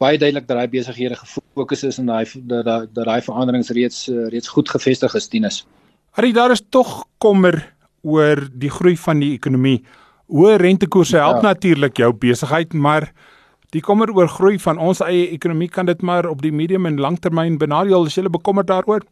[0.00, 4.48] baie duidelik dat daai besighede gefokus is en daai dat daai veranderings reeds uh, reeds
[4.48, 5.64] goed gevestig is, Tinus.
[6.14, 7.56] Harry, daar is tog kommer
[8.06, 9.80] oor die groei van die ekonomie.
[10.30, 11.48] Hoë rentekoerse help ja.
[11.48, 13.08] natuurlik jou besigheid, maar
[13.74, 17.02] die kommer oor groei van ons eie ekonomie kan dit maar op die medium en
[17.02, 18.06] langtermyn benadeel.
[18.06, 19.02] Is jy bekommerd daaroor?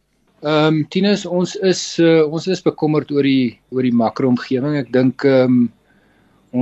[0.47, 4.79] Ehm um, Tinus, ons is uh, ons is bekommerd oor die oor die makroomgewing.
[4.79, 5.61] Ek dink ehm um,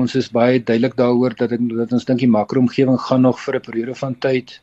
[0.02, 3.62] ons is baie duidelik daaroor dat ek dat ons dink die makroomgewing gaan nog vir
[3.62, 4.58] 'n periode van tyd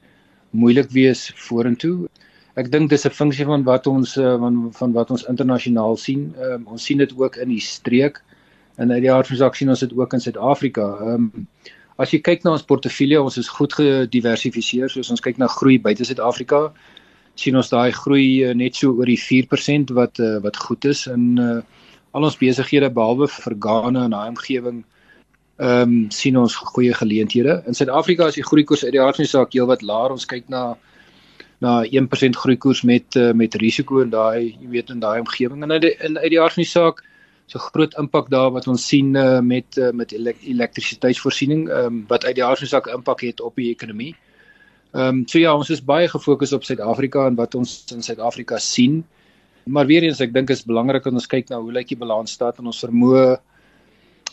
[0.50, 2.08] moeilik wees vorentoe
[2.58, 6.34] ek dink dis 'n funksie van wat ons uh, van van wat ons internasionaal sien.
[6.42, 8.22] Um, ons sien dit ook in die streek
[8.76, 10.86] en uit die aard van saak sien ons dit ook in Suid-Afrika.
[11.00, 11.46] Ehm um,
[11.98, 15.80] as jy kyk na ons portefeulje, ons is goed gediversifiseer, soos ons kyk na groei
[15.82, 16.72] buite Suid-Afrika,
[17.34, 21.06] sien ons daai groei uh, net so oor die 4% wat uh, wat goed is
[21.06, 21.60] in uh,
[22.14, 24.84] al ons besighede behalwe vir Ghana en daai omgewing
[25.58, 27.62] ehm um, sien ons goeie geleenthede.
[27.66, 30.14] In Suid-Afrika is die groeikoers uit die aard van die saak heelwat laer.
[30.14, 30.76] Ons kyk na
[31.64, 35.70] na 1% groeikoers met uh, met risiko in daai jy weet in daai omgewing en
[35.78, 37.02] in in uit die aard van die saak
[37.48, 42.36] so groot impak daar wat ons sien uh, met uh, met elektrisiteitsvoorsiening um, wat uit
[42.36, 44.14] die aard van die saak impak het op die ekonomie.
[44.92, 48.58] Ehm um, so ja, ons is baie gefokus op Suid-Afrika en wat ons in Suid-Afrika
[48.58, 49.02] sien.
[49.64, 52.60] Maar weer eens ek dink is belangrik dat ons kyk na hoe lyk die balansstaat
[52.60, 53.26] en ons vermoë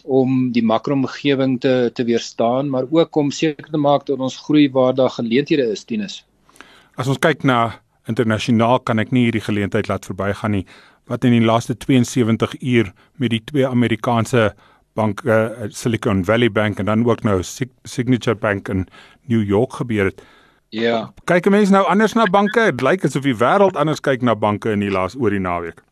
[0.03, 4.69] om die makroomgewing te te weerstaan, maar ook om seker te maak dat ons groei
[4.71, 6.23] waar daar geleenthede is, Tinus.
[6.95, 10.65] As ons kyk na internasionaal kan ek nie hierdie geleentheid laat verbygaan nie
[11.09, 14.53] wat in die laaste 72 uur met die twee Amerikaanse
[14.95, 18.87] banke uh, Silicon Valley Bank en dan ook nou Signature Bank in
[19.27, 20.23] New York gebeur het.
[20.69, 21.11] Ja.
[21.27, 22.69] Kyk mense nou anders na banke.
[22.71, 25.83] Dit lyk asof die wêreld anders kyk na banke in die laas oor die naweek.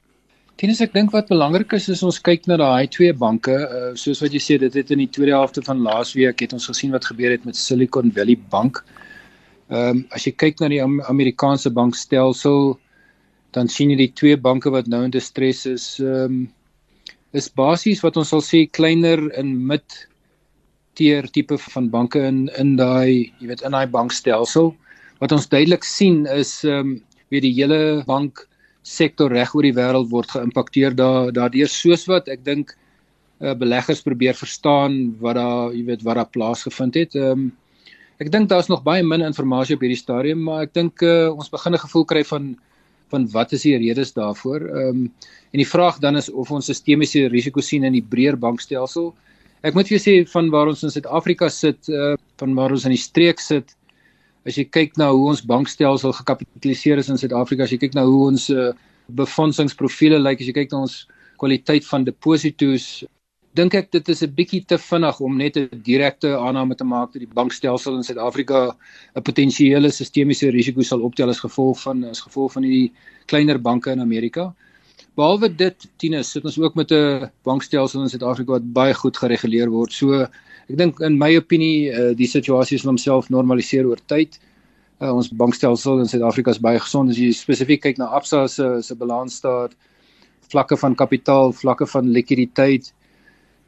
[0.61, 3.53] Tenus ek dink wat belangrik is is ons kyk na daai twee banke.
[3.53, 6.69] Uh, soos wat jy sê dit het in die tweede helfte van laasweek het ons
[6.71, 8.83] gesien wat gebeur het met Silicon Valley Bank.
[9.73, 12.75] Ehm um, as jy kyk na die Amerikaanse bankstelsel,
[13.57, 16.43] dan sien jy die twee banke wat nou in distress is, ehm um,
[17.33, 19.95] is basies wat ons sal sê kleiner en mid
[20.93, 24.75] tier tipe van banke in in daai, jy weet, in daai bankstelsel.
[25.23, 26.93] Wat ons duidelik sien is ehm um,
[27.33, 28.43] wie die hele bank
[28.85, 32.75] sektor reg oor die wêreld word geïmpakteer daar daardeur soos wat ek dink
[33.41, 37.17] uh, beleggers probeer verstaan wat daar jy weet wat daar plaasgevind het.
[37.17, 37.51] Ehm um,
[38.21, 41.49] Ek dink daar's nog baie min inligting op hierdie stadium, maar ek dink uh, ons
[41.49, 42.55] begin 'n gevoel kry van
[43.13, 44.61] van wat is die redes daarvoor.
[44.61, 45.01] Ehm um,
[45.53, 49.13] en die vraag dan is of ons sistemiese risiko sien in die breër bankstelsel.
[49.61, 52.85] Ek moet vir jou sê van waar ons in Suid-Afrika sit, uh, van waar ons
[52.85, 53.75] in die streek sit,
[54.45, 58.03] as jy kyk na hoe ons bankstelsel gekapitaliseer is in Suid-Afrika, as jy kyk na
[58.03, 58.71] hoe ons uh,
[59.07, 60.97] befondsingsprofiele lyk, as jy kyk na ons
[61.39, 63.05] kwaliteit van deposito's,
[63.57, 67.13] dink ek dit is 'n bietjie te vinnig om net 'n direkte aanname te maak
[67.13, 68.75] dat die bankstelsel in Suid-Afrika
[69.15, 72.91] 'n potensiële sistemiese risiko sal optel as gevolg van as gevolg van die
[73.27, 74.53] kleiner banke in Amerika.
[75.15, 79.69] Behalwe dit, Tinus, sit ons ook met 'n bankstelsel in Suid-Afrika wat baie goed gereguleer
[79.69, 79.93] word.
[79.93, 80.21] So
[80.69, 84.39] ek dink in my opinie uh, die situasie sal homself normaliseer oor tyd.
[84.99, 88.81] Uh, ons bankstelsel in Suid-Afrika is baie gesond as jy spesifiek kyk na Absa se
[88.81, 89.75] se balansstaat,
[90.49, 92.93] vlakke van kapitaal, vlakke van likwiditeit,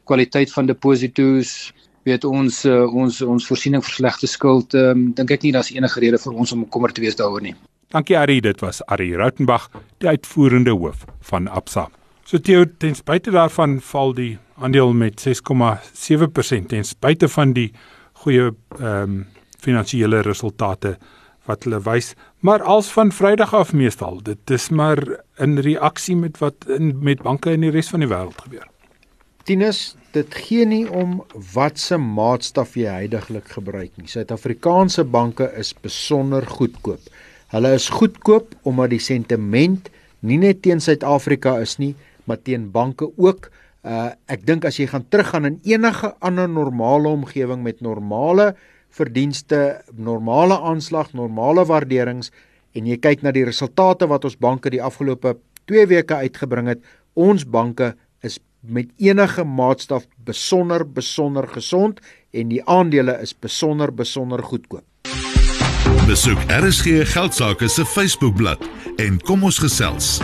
[0.06, 1.72] kwaliteit van deposito's,
[2.06, 6.02] weet ons uh, ons ons voorsiening vir slegte skuld, um, dink ek nie daar's enige
[6.02, 7.56] rede vir ons om kommer te wees daaroor nie.
[7.94, 9.68] Dankie Ari, dit was Ari Rautenbach,
[10.02, 11.86] die uitvoerende hoof van Absa.
[12.26, 17.70] So Theo, ten spyte daarvan val die aandeel met 6,7% ten spyte van die
[18.24, 19.24] goeie ehm um,
[19.66, 20.92] finansiële resultate
[21.48, 22.12] wat hulle wys,
[22.44, 25.00] maar als van Vrydag af meestal, dit is maar
[25.42, 28.66] in reaksie met wat in met banke in die res van die wêreld gebeur.
[29.46, 31.20] Tinus, dit gee nie om
[31.54, 34.08] watse maatstaf jy heidaglik gebruik nie.
[34.10, 37.04] Suid-Afrikaanse banke is besonder goedkoop.
[37.52, 39.86] Hulle is goedkoop omdat die sentiment
[40.26, 41.92] nie net teen Suid-Afrika is nie,
[42.26, 43.46] maar teen banke ook.
[43.86, 48.56] Uh ek dink as jy gaan teruggaan in enige ander normale omgewing met normale
[48.98, 52.32] verdienste, normale aanslag, normale waarderings
[52.74, 55.36] en jy kyk na die resultate wat ons banke die afgelope
[55.70, 56.82] 2 weke uitgebring het,
[57.14, 57.94] ons banke
[58.26, 62.00] is met enige maatstaf besonder besonder gesond
[62.30, 64.84] en die aandele is besonder besonder goedkoop.
[66.06, 68.62] Besoek RSG Geldsaake se Facebookblad
[68.96, 70.18] en kom ons gesels.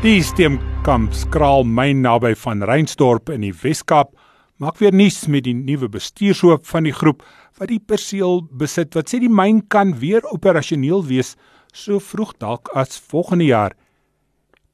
[0.00, 4.14] Die Steenkamp skraal myn naby van Reinsdorp in die Wes-Kaap
[4.60, 7.24] maak weer nuus met die nuwe bestuurshoof van die groep
[7.60, 11.34] wat die perseel besit wat sê die myn kan weer operasioneel wees
[11.72, 13.76] so vroeg dalk as volgende jaar.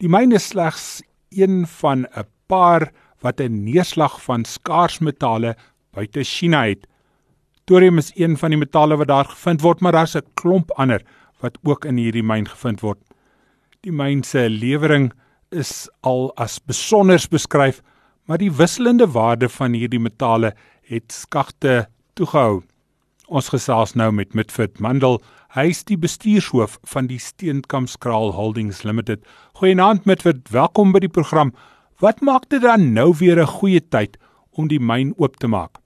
[0.05, 1.01] Die myn is slegs
[1.33, 2.93] een van 'n paar
[3.25, 5.57] wat 'n neerslag van skaars metale
[5.93, 6.87] buite China het.
[7.65, 11.03] Thorium is een van die metale wat daar gevind word, maar daar's 'n klomp ander
[11.41, 12.99] wat ook in hierdie myn gevind word.
[13.81, 15.13] Die myn se lewering
[15.51, 17.81] is al as besonders beskryf,
[18.27, 22.63] maar die wisselende waarde van hierdie metale het skagte toegehou.
[23.27, 25.17] Ons gesels nou met Mitfit Mandel.
[25.57, 29.25] Hy is die bestuurshoof van die Steenkampskraal Holdings Limited.
[29.59, 31.51] Goeienaand Mitfit, welkom by die program.
[31.99, 34.17] Wat maak dit dan nou weer 'n goeie tyd
[34.55, 35.83] om die myn oop te maak?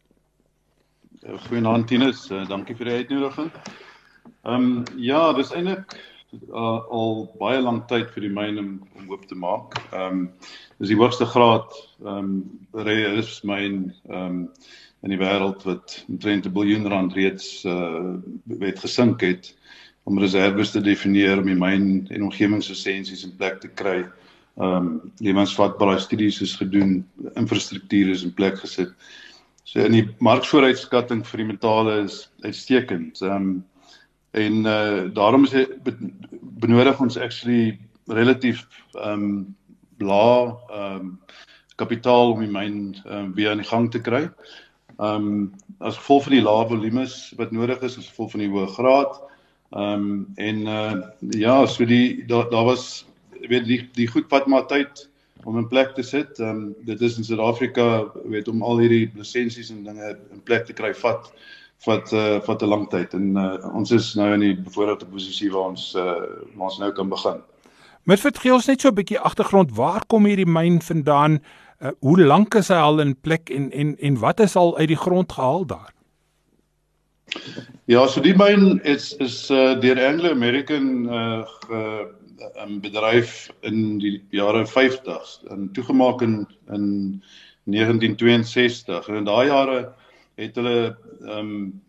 [1.49, 3.51] Goeienaand Tinus, uh, dankie vir die uitnodiging.
[4.45, 5.97] Ehm um, ja, dis eintlik
[6.53, 9.81] uh, al baie lank tyd vir die myn om, om oop te maak.
[9.93, 10.33] Ehm um,
[10.79, 11.73] dis die hoogste graad
[12.05, 12.45] ehm
[12.77, 14.49] um, earths myn ehm um,
[15.03, 18.17] in die wêreld wat omtrent 'n biljoen rand reeds uh
[18.61, 19.55] het gesink het
[20.05, 24.05] om reserves te definieer om die myn en omgewingslisensies in plek te kry.
[24.59, 28.93] Ehm um, lewensvatbare studies is gedoen, infrastruktuur is in plek gesit.
[29.65, 33.23] So in die markvooruitskatting vir die metale is uitstekend.
[33.23, 33.65] Ehm um,
[34.31, 35.67] en uh daarom is
[36.41, 39.57] benodig ons actually relatief ehm um,
[39.99, 41.19] lae ehm um,
[41.77, 44.29] kapitaal om die myn ehm um, weer aan die gang te kry.
[45.01, 48.51] Ehm um, as gevolg van die lae volumes wat nodig is as gevolg van die
[48.53, 49.21] hoë graad.
[49.73, 50.97] Ehm um, en uh
[51.41, 53.07] ja, so die daar daar was
[53.49, 55.09] weet die die goed wat maar tyd
[55.45, 56.39] om in plek te sit.
[56.39, 60.67] Ehm um, dit is in Suid-Afrika weet om al hierdie lisensies en dinge in plek
[60.67, 61.33] te kry vat
[61.87, 65.49] vat uh, vat 'n lang tyd en uh, ons is nou in die bevoordeelde posisie
[65.53, 66.21] waar ons uh,
[66.55, 67.41] waar ons nou kan begin.
[68.05, 71.41] Met vertel ons net so 'n bietjie agtergrond, waar kom hierdie myn vandaan?
[71.81, 74.91] Uh, hoe lank is hy al in plek en en en wat is al uit
[74.93, 75.93] die grond gehaal daar?
[77.89, 81.81] Ja, so die myn is is uh, deur Anglo American uh, ge
[82.67, 87.23] 'n bedryf in die jare 50s en toegemaak in in
[87.65, 89.79] 1962 en in daai jare
[90.37, 91.81] het hulle ehm um,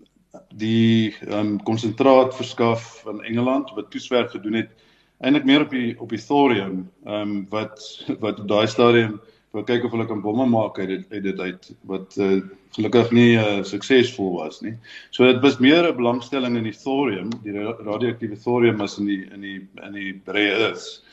[0.56, 4.72] die ehm um, konsentraat verskaf van Engeland wat toeswerk gedoen het
[5.20, 9.20] eintlik meer op die op die thorium ehm um, wat wat op daai stadium
[9.52, 12.40] wou kyk of hulle kan bomme maak uit dit uit dit uit wat uh,
[12.76, 14.76] gelukkig nie uh, suksesvol was nie.
[15.12, 19.26] So dit was meer 'n belangstelling in die thorium, die radioaktiewe thorium as in die
[19.34, 21.04] in die in die rare earths.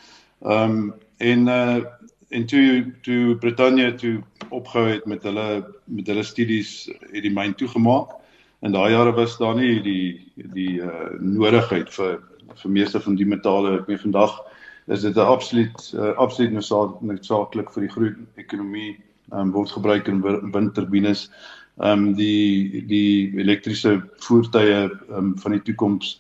[0.45, 1.83] Ehm um, en uh
[2.31, 7.55] en toe toe Britannia toe opgehou het met hulle met hulle studies het die myn
[7.55, 8.13] toegemaak.
[8.63, 12.21] In daai jare was daar nie die die uh nodigheid vir
[12.55, 13.79] vir meeste van die metale.
[13.81, 14.39] Ek meen vandag
[14.89, 18.97] is dit 'n absoluut uh, absoluut noodsaaklik vir die groei ekonomie
[19.33, 20.23] um, word gebruik in
[20.53, 21.31] windturbines.
[21.79, 26.17] Ehm um, die die elektriese voertuie um, van die toekoms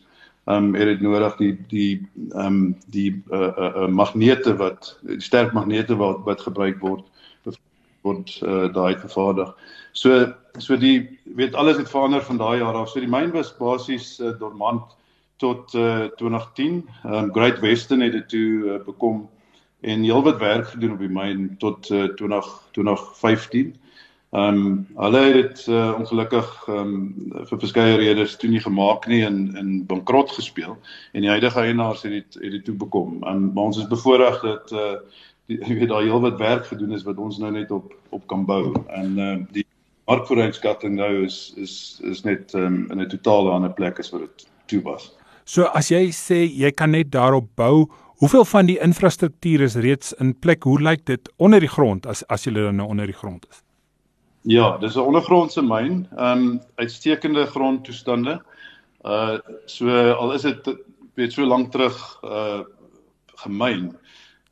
[0.47, 4.99] ehm um, het dit nodig die die ehm um, die uh, uh, uh, magnete wat
[5.19, 7.05] sterk magnete wat wat gebruik word
[8.03, 9.51] word uh, daai vervaardig.
[9.93, 12.89] So so die weet alles het verander van daai jaar af.
[12.89, 14.98] So die myn was basies uh, dormant
[15.39, 16.89] tot uh, 2010.
[17.05, 19.29] Ehm um, Great Western het dit toe uh, bekom
[19.81, 23.77] en heelwat werk gedoen op die myn tot uh, 20 2015.
[24.31, 26.97] Ehm um, hulle het dit uh, ongelukkig um,
[27.33, 30.75] vir verskeie redes toe nie gemaak nie en in bankrot gespeel
[31.13, 33.23] en die huidige eienaars het dit het dit toe bekom.
[33.23, 34.93] Um, maar ons is bevoorreg dat uh
[35.49, 38.45] die jy weet daar heelwat werk gedoen is wat ons nou net op op kan
[38.45, 38.75] bou.
[38.89, 39.67] En ehm uh, die
[40.09, 44.49] markvooruitskatting nou is is is net um, in 'n totaal ander plek as wat dit
[44.67, 45.18] toe was.
[45.49, 47.87] So as jy sê jy kan net daarop bou,
[48.21, 50.67] hoeveel van die infrastruktuur is reeds in plek?
[50.69, 53.63] Hoe lyk dit onder die grond as as jy dan nou onder die grond is?
[54.45, 58.43] Ja, dis 'n ondergrondse myn, ehm um, uitstekende grondtoestande.
[59.05, 60.69] Uh so al is dit
[61.15, 62.61] weet so lank terug uh
[63.45, 63.97] gemyn.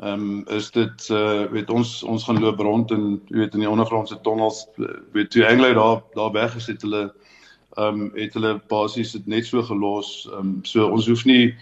[0.00, 3.70] Ehm um, is dit uh weet ons ons gaan loop rond in weet in die
[3.70, 4.66] ondergrondse tonnels
[5.12, 7.12] weet toe Anglo daar daar weggesit hulle
[7.76, 10.28] ehm um, het hulle basies dit net so gelos.
[10.30, 11.54] Ehm um, so ons hoef nie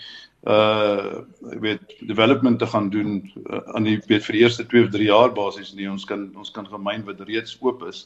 [0.45, 4.91] uh weet development te gaan doen uh, aan die weet vir die eerste 2 of
[4.93, 8.05] 3 jaar basies nie ons kan ons kan gemeen wat reeds oop is.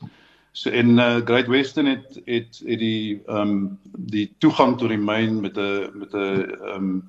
[0.52, 3.78] So en uh Great Western het het het die ehm um,
[4.14, 7.04] die toegang tot die myn met 'n met 'n ehm um,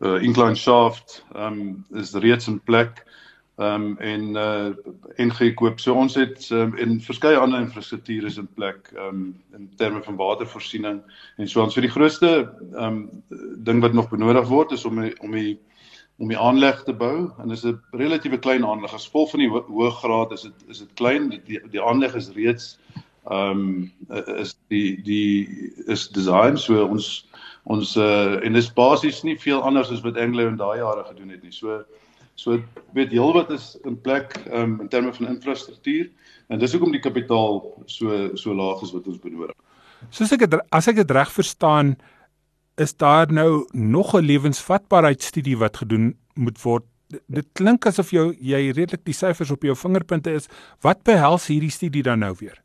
[0.00, 3.04] uh incline shaft ehm um, is reeds in plek
[3.56, 4.74] ehm um, en uh
[5.16, 5.80] en gekoop.
[5.80, 10.02] So ons het um, en verskeie ander infrastruktuur is in plek ehm um, in terme
[10.02, 11.02] van watervoorsiening
[11.36, 12.30] en so ons vir die grootste
[12.72, 13.22] ehm um,
[13.64, 15.58] ding wat nog benodig word is om om die
[16.18, 18.94] om die aanleg te bou en dit is 'n relatiewe klein aanleg.
[18.94, 21.28] As vol van die ho hoë graad is dit is dit klein.
[21.28, 22.78] Die die aanleg is reeds
[23.30, 23.92] ehm um,
[24.38, 27.28] is die die is design so ons
[27.64, 31.04] ons uh, en dit is basies nie veel anders as wat Anglo in daai jare
[31.04, 31.52] gedoen het nie.
[31.52, 31.84] So
[32.34, 32.58] So
[32.96, 36.08] weet heelwat is in plek um, in terme van infrastruktuur
[36.48, 39.54] en dis hoekom die kapitaal so so laag is wat ons benodig.
[40.10, 41.96] Soos ek het, as ek dit reg verstaan
[42.80, 46.84] is daar nou nog 'n lewensvatbaarheidstudie wat gedoen moet word.
[47.28, 50.48] Dit klink asof jou jy redelik die syfers op jou vingerpunte is.
[50.80, 52.62] Wat behels hierdie studie dan nou weer?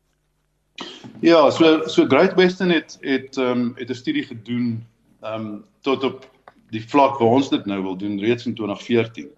[1.20, 4.84] Ja, so so Great Western het het ehm um, het 'n studie gedoen
[5.20, 6.26] ehm um, tot op
[6.70, 9.28] die vlak waar ons dit nou wil doen reeds in 2014.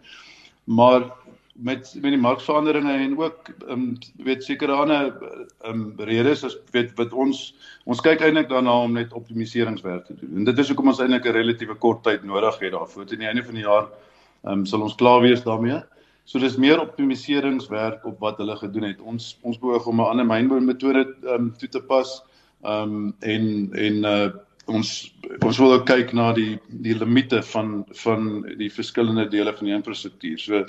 [0.70, 1.08] Maar
[1.60, 5.12] met met die markveranderinge en ook um, weet sekere ander
[5.66, 7.40] um, redes as weet wat ons
[7.84, 10.36] ons kyk eintlik daarna om net optimaliseringswerk te doen.
[10.40, 13.06] En dit is hoekom ons eintlik 'n relatiewe kort tyd nodig het daarvoor.
[13.06, 13.88] Teen die einde van die jaar
[14.44, 15.82] um, sal ons klaar wees daarmee.
[16.24, 19.00] So dis meer optimaliseringswerk op wat hulle gedoen het.
[19.00, 22.22] Ons ons beoog om 'n ander mynboumetode um, toe te pas.
[22.62, 24.30] Ehm um, en en uh
[24.70, 24.90] ons
[25.44, 29.76] ons wil ook kyk na die die limite van van die verskillende dele van die
[29.76, 30.38] infrastruktuur.
[30.38, 30.64] So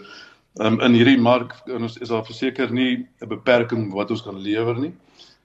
[0.60, 4.80] um, in hierdie mark ons is daar verseker nie 'n beperking wat ons kan lewer
[4.80, 4.93] nie.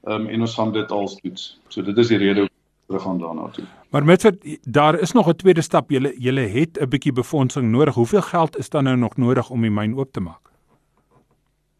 [0.06, 1.58] Ehm um, en ons gaan dit als toets.
[1.68, 2.48] So dit is die rede
[2.86, 3.64] terug gaan daarna toe.
[3.90, 4.32] Maar met
[4.62, 5.90] daar is nog 'n tweede stap.
[5.90, 7.94] Julle julle het 'n bietjie befondsing nodig.
[7.94, 10.44] Hoeveel geld is dan nou nog nodig om die myn oop te maak?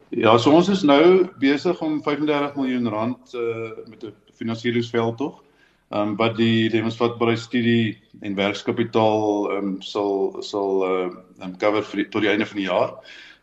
[0.09, 3.41] Ja, so ons is nou besig om 35 miljoen rand uh,
[3.89, 5.43] met 'n finansieringsveld tog
[5.89, 12.03] ehm um, wat die lewensvatbaarheidstudie en werkskapitaal ehm um, sal sal ehm uh, cover vir
[12.03, 12.91] die, tot die einde van die jaar.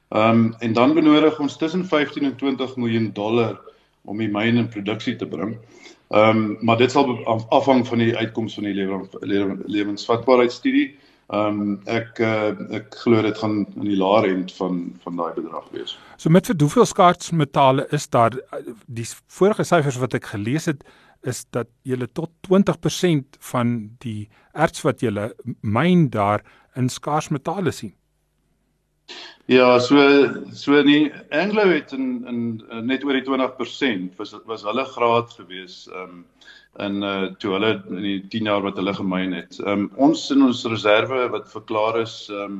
[0.08, 3.56] Ehm um, en dan benodig ons tussen 15 en 20 miljoen dollar
[4.04, 5.56] om die myn in produksie te bring.
[6.12, 7.16] Ehm um, maar dit sal
[7.48, 8.76] afhang van die uitkoms van die
[9.66, 10.98] lewensvatbaarheidstudie.
[11.32, 15.32] Ehm um, ek uh, ek glo dit gaan in die laer end van van daai
[15.38, 15.96] bedrag wees.
[16.20, 18.36] So met vir hoeveel skaarsmetale is daar
[18.86, 20.84] die vorige syfers wat ek gelees het
[21.24, 25.30] is dat jy tot 20% van die erts wat jy
[25.62, 26.44] myn daar
[26.76, 27.94] in skaars metale sien.
[29.46, 30.00] Ja, so
[30.56, 32.38] so nie Anglo het in in
[32.88, 36.24] net oor die 20% was was hulle graad gewees um
[36.80, 39.60] in uh toe hulle in die 10 jaar wat hulle gemyn het.
[39.60, 42.56] Um ons in ons reserve wat verklaar is um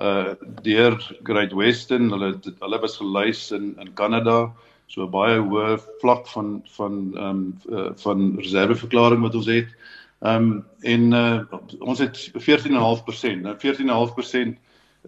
[0.00, 0.94] uh deur
[1.26, 2.30] Great Western, hulle
[2.62, 4.54] hulle was gelys in in Kanada
[4.94, 9.74] so baie hoë vlak van van ehm um, uh, van reserveverklaring wat ons het.
[10.22, 13.42] Ehm um, en uh, ons het 14.5%.
[13.42, 14.54] Nou 14.5%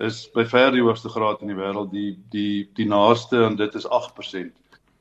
[0.06, 1.92] is by ver die hoogste graad in die wêreld.
[1.94, 4.50] Die die die naaste aan dit is 8%.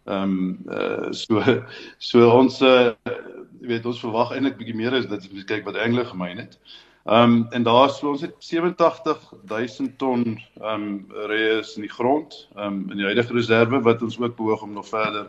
[0.06, 1.42] Ehm um, uh, so
[1.98, 2.92] so ons uh,
[3.60, 6.60] weet ons verwag eintlik bietjie meer as dit as jy kyk wat Anglo gemeen het.
[7.06, 10.24] Ehm um, en daar is ons het 87000 ton
[10.62, 14.36] ehm um, reus in die grond, ehm um, in die huidige reserve wat ons ook
[14.36, 15.28] behoog om nog verder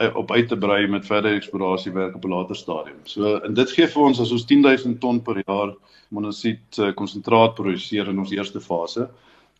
[0.00, 3.00] uh, op uit te brei met verder eksplorasiewerk op 'n later stadium.
[3.02, 5.74] So en dit gee vir ons as ons 10000 ton per jaar
[6.08, 9.10] monosiet uh, konsentraat produseer in ons eerste fase.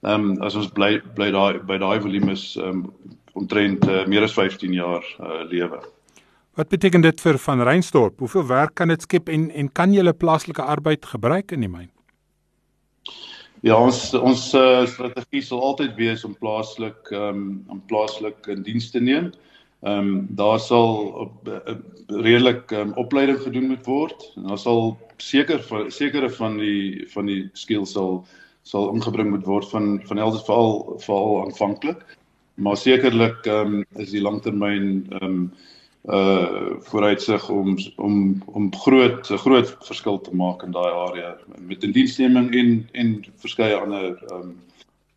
[0.03, 2.93] Ehm um, as ons bly bly daai by daai volume is ehm um,
[3.33, 5.83] omtrent uh, meer as 15 jaar uh, lewe.
[6.59, 8.19] Wat beteken dit vir van Reinstorp?
[8.19, 11.71] Hoeveel werk kan dit skep en en kan jy hulle plaaslike arbeid gebruik in die
[11.71, 11.87] myn?
[13.63, 18.67] Ja, ons ons uh, strategie sal altyd wees om plaaslik ehm um, om plaaslik in
[18.67, 19.31] diens te neem.
[19.87, 21.79] Ehm um, daar sal op uh,
[22.27, 24.27] redelik um, opleiding gedoen moet word.
[24.37, 25.63] En daar sal seker
[25.95, 28.25] sekere van die van die skills sal
[28.67, 32.03] sal ingebring moet word van van elders veral veral aanvanklik.
[32.59, 35.43] Maar sekerlik ehm um, is die langtermyn ehm um,
[36.05, 41.85] uh vooruitsig om om om groot 'n groot verskil te maak in daai area met
[41.85, 44.61] indiensneming en en verskeie ander ehm um,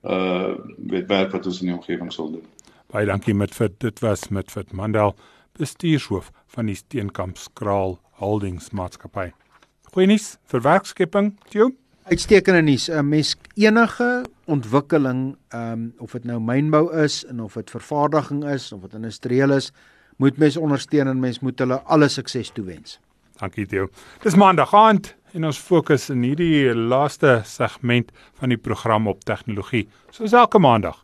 [0.03, 2.45] uh werk wat ons in die omgewing sal doen.
[2.91, 5.15] Baie dankie met vir dit was met vir Mandel
[5.59, 9.32] bestuurshoof van die Steenkamp Skraal Holdings maatskappy.
[9.91, 11.71] Goeienies vir werkskepping, Tjo.
[12.03, 12.89] Uitstekende nuus.
[12.89, 18.43] 'n Mens enige ontwikkeling, ehm um, of dit nou mynbou is en of dit vervaardiging
[18.45, 19.71] is of dit industrieel is,
[20.18, 22.99] moet mens ondersteun en mens moet hulle alle sukses toewens.
[23.39, 23.88] Dankie Theo.
[24.22, 29.88] Dis maandag aand en ons fokus in hierdie laaste segment van die program op tegnologie.
[30.12, 30.99] Soos elke maandag.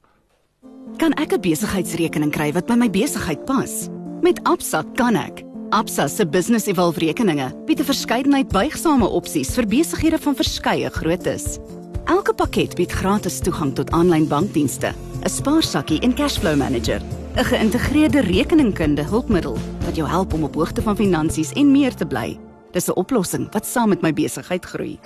[0.98, 3.90] Kan ek 'n besigheidsrekening kry wat by my besigheid pas?
[4.22, 5.44] Met Absa kan ek.
[5.70, 11.60] Absa se Business Evolve rekeninge bied 'n verskeidenheid buigsame opsies vir besighede van verskeie groottes.
[12.06, 14.94] Elke pakket bied gratis toegang tot aanlyn bankdienste,
[15.24, 17.02] 'n spaarsakkie en cashflow manager,
[17.38, 22.06] 'n geïntegreerde rekeningkunde hulpmiddel wat jou help om op hoogte van finansies en meer te
[22.06, 22.40] bly.
[22.72, 25.00] Dis 'n oplossing wat saam met my besigheid groei.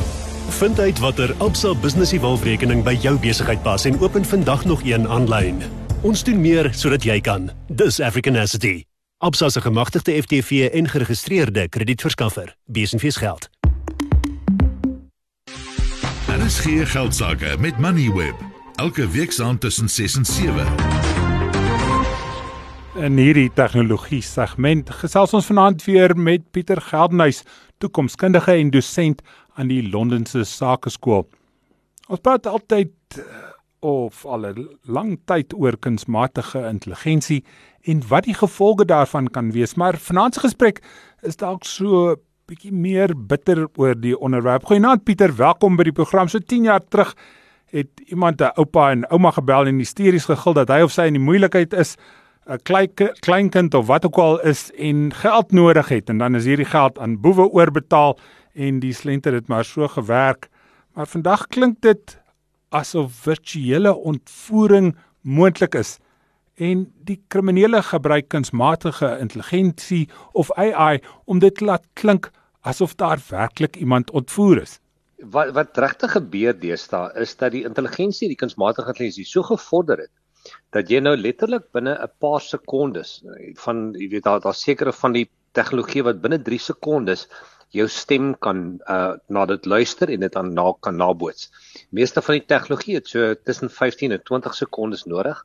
[0.49, 4.83] Vind uit watter Absa Business Evolve rekening by jou besigheid pas en open vandag nog
[4.83, 5.61] een aanlyn.
[6.01, 7.51] Ons doen meer sodat jy kan.
[7.67, 8.83] Dis Africanacity.
[9.17, 12.55] Absa se gemagtigde FTV en geregistreerde kredietverskaffer.
[12.65, 13.49] Besenfees geld.
[16.27, 18.35] Daar is geen geldsaake met Moneyweb.
[18.75, 21.10] Elke week saand tussen 6 en 7.
[22.99, 27.37] In hierdie tegnologie segment gesels ons vanaand weer met Pieter Geldenhuys,
[27.79, 29.21] toekomskundige en dosent
[29.55, 31.23] aan die Londense Sakeskool.
[32.11, 33.23] Ons praat altyd eh,
[33.79, 37.45] of al 'n lang tyd oor kunsmatige intelligensie
[37.87, 40.83] en wat die gevolge daarvan kan wees, maar vanaand se gesprek
[41.23, 44.65] is dalk so bietjie meer bitter oor die onderwerp.
[44.65, 46.27] Goeienaand Pieter, welkom by die program.
[46.27, 47.15] So 10 jaar terug
[47.71, 51.13] het iemand 'n oupa en ouma gebel en hysteries gegil dat hy of sy in
[51.13, 51.95] die moeilikheid is,
[52.49, 52.89] 'n klein
[53.19, 56.99] kleinkind of wat ook al is en geld nodig het en dan is hierdie geld
[56.99, 58.17] aan boewe oorbetaal
[58.53, 60.49] en die slenter het maar so gewerk.
[60.93, 62.21] Maar vandag klink dit
[62.69, 65.97] asof virtuele ontvoering moontlik is
[66.55, 72.31] en die kriminele gebruik kunsmatige intelligensie of AI om dit te laat klink
[72.61, 74.79] asof daar werklik iemand ontvoer is.
[75.17, 80.11] Wat wat regtig gebeur deesdae is dat die intelligensie, die kunsmatige intelligensie so gevorder het
[80.75, 83.21] dat jy nou letterlik binne 'n paar sekondes
[83.65, 87.27] van jy weet daar daar sekere van die tegnologie wat binne 3 sekondes
[87.71, 91.49] jou stem kan uh na dit luister en dit dan na kan naboots.
[91.89, 95.39] Meeste van die tegnologie het so tussen 15 en 20 sekondes nodig.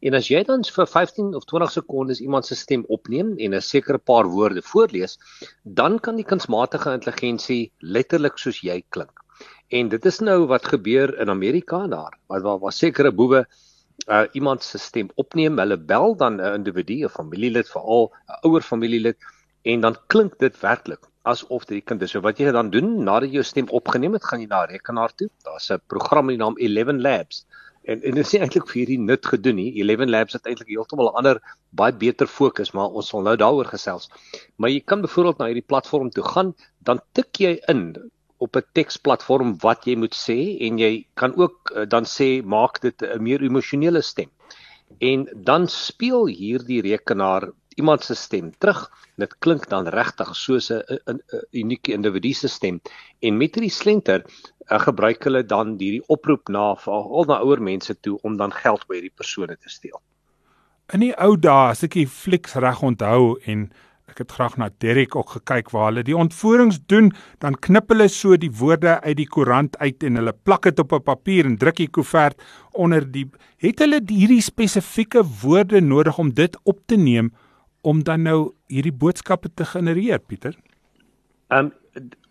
[0.00, 3.60] En as jy dan vir 15 of 20 sekondes iemand se stem opneem en 'n
[3.60, 5.18] sekere paar woorde voorlees,
[5.62, 9.20] dan kan die kunsmatige intelligensie letterlik soos jy klink.
[9.68, 13.46] En dit is nou wat gebeur in Amerika daar, waar waar, waar sekere boewe
[14.08, 18.62] uh iemand se stem opneem, hulle bel dan 'n individu, 'n familielid, veral 'n ouer
[18.62, 19.16] familielid
[19.62, 22.12] en dan klink dit werklik asof dit die kind is.
[22.12, 24.72] So wat jy dan doen nadat jy jou stem opgeneem het, gaan jy na 'n
[24.76, 25.28] rekenaar toe.
[25.44, 27.46] Daar's 'n program met die naam 11 Labs.
[27.84, 29.72] En en dit is eintlik vir hierdie nut gedoen nie.
[29.80, 31.40] 11 Labs het eintlik heeltemal 'n ander
[31.70, 34.10] baie beter fokus, maar ons sal nou daaroor gesels.
[34.56, 38.10] Maar jy kan byvoorbeeld na hierdie platform toe gaan, dan tik jy in
[38.44, 42.80] op 'n teksplatform wat jy moet sê en jy kan ook uh, dan sê maak
[42.86, 44.30] dit 'n meer emosionele stem.
[45.00, 51.20] En dan speel hierdie rekenaar iemand se stem terug dit klink dan regtig soos 'n
[51.52, 52.80] unieke individu se stem
[53.20, 58.00] en met hierdie slenter uh, gebruik hulle dan hierdie oproep na al na ouer mense
[58.00, 60.00] toe om dan geld by hierdie persone te steel.
[60.92, 63.70] In die ou dae as ek die flieks reg onthou en
[64.10, 68.08] ek het graag na Derek ook gekyk waar hulle die ontvoerings doen, dan knip hulle
[68.12, 71.56] so die woorde uit die koerant uit en hulle plak dit op 'n papier en
[71.56, 72.42] druk die koevert
[72.72, 77.32] onder die het hulle hierdie spesifieke woorde nodig om dit op te neem
[77.82, 80.54] om dan nou hierdie boodskappe te genereer, Pieter?
[81.48, 81.72] Um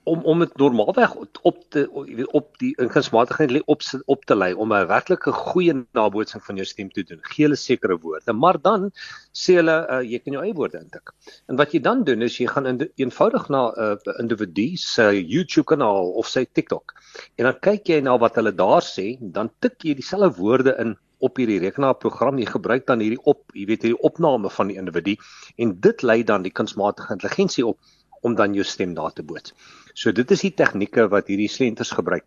[0.04, 1.84] om om dit normaalweg op te
[2.32, 6.92] op die ingesmatigheid op op te lei om 'n werklike goeie nabootsing van jou stem
[6.92, 7.20] te doen.
[7.22, 8.92] Gee hulle sekere woorde, maar dan
[9.32, 11.14] sê hulle uh, jy kan jou eie woorde intik.
[11.48, 15.26] En wat jy dan doen is jy gaan in, eenvoudig na 'n uh, individu se
[15.28, 16.94] YouTube kanaal of sy TikTok
[17.38, 20.98] en dan kyk jy na wat hulle daar sê, dan tik jy dieselfde woorde in
[21.24, 25.16] op hierdie rekenaarprogram jy gebruik dan hierdie op jy weet hierdie opname van die individu
[25.64, 27.80] en dit lei dan die kunsmatige intelligensie op
[28.24, 29.54] om dan jou stem daar te boots.
[29.94, 32.26] So dit is die tegnieke wat hierdie slenters gebruik.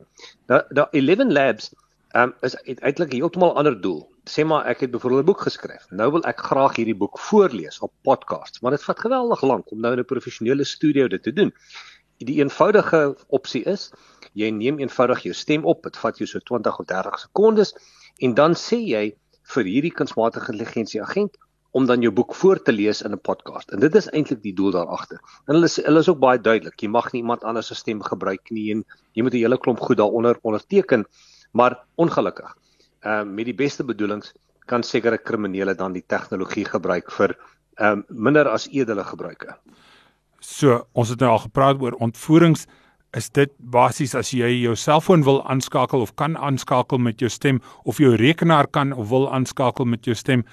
[0.53, 1.73] Nou da 11 labs
[2.15, 4.05] um, is eintlik heeltemal ander doel.
[4.27, 5.87] sê maar ek het byvoorbeeld 'n boek geskryf.
[5.91, 9.81] Nou wil ek graag hierdie boek voorlees op podcasts, maar dit vat geweldig lank om
[9.81, 11.53] nou in 'n professionele studio dit te doen.
[12.19, 13.93] Die eenvoudige opsie is
[14.33, 17.75] jy neem eenvoudig jou stem op, dit vat jou so 20 of 30 sekondes
[18.19, 21.39] en dan sê jy vir hierdie kunsmatige intelligensie agent
[21.77, 23.71] om dan jou boek voor te lees in 'n podcast.
[23.71, 25.21] En dit is eintlik die doel daar agter.
[25.47, 26.81] En hulle is hulle is ook baie duidelik.
[26.81, 29.81] Jy mag nie iemand anders se stem gebruik nie en jy moet 'n hele klomp
[29.81, 31.05] goed daaronder onderteken,
[31.53, 32.57] maar ongelukkig
[33.01, 34.33] ehm uh, met die beste bedoelings
[34.67, 37.37] kan sekere kriminele dan die tegnologie gebruik vir
[37.75, 39.57] ehm uh, minder as edele gebruike.
[40.41, 42.67] So, ons het nou al gepraat oor ontvoerings.
[43.17, 47.61] Is dit basies as jy jou selfoon wil aanskakel of kan aanskakel met jou stem
[47.85, 50.45] of jou rekenaar kan of wil aanskakel met jou stem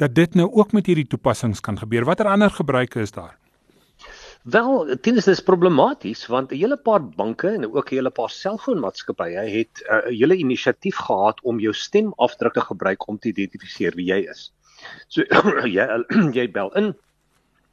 [0.00, 2.04] dat dit nou ook met hierdie toepassings kan gebeur.
[2.08, 3.36] Watter ander gebruike is daar?
[4.42, 9.44] Wel, dit is problematies want 'n hele paar banke en ook 'n hele paar selfoonmaatskappye
[9.56, 13.92] het uh, 'n uh, hele inisiatief gehad om jou stemafdruk te gebruik om te identifiseer
[13.94, 14.52] wie jy is.
[15.08, 15.22] So
[15.76, 15.86] jy
[16.38, 16.94] jy bel in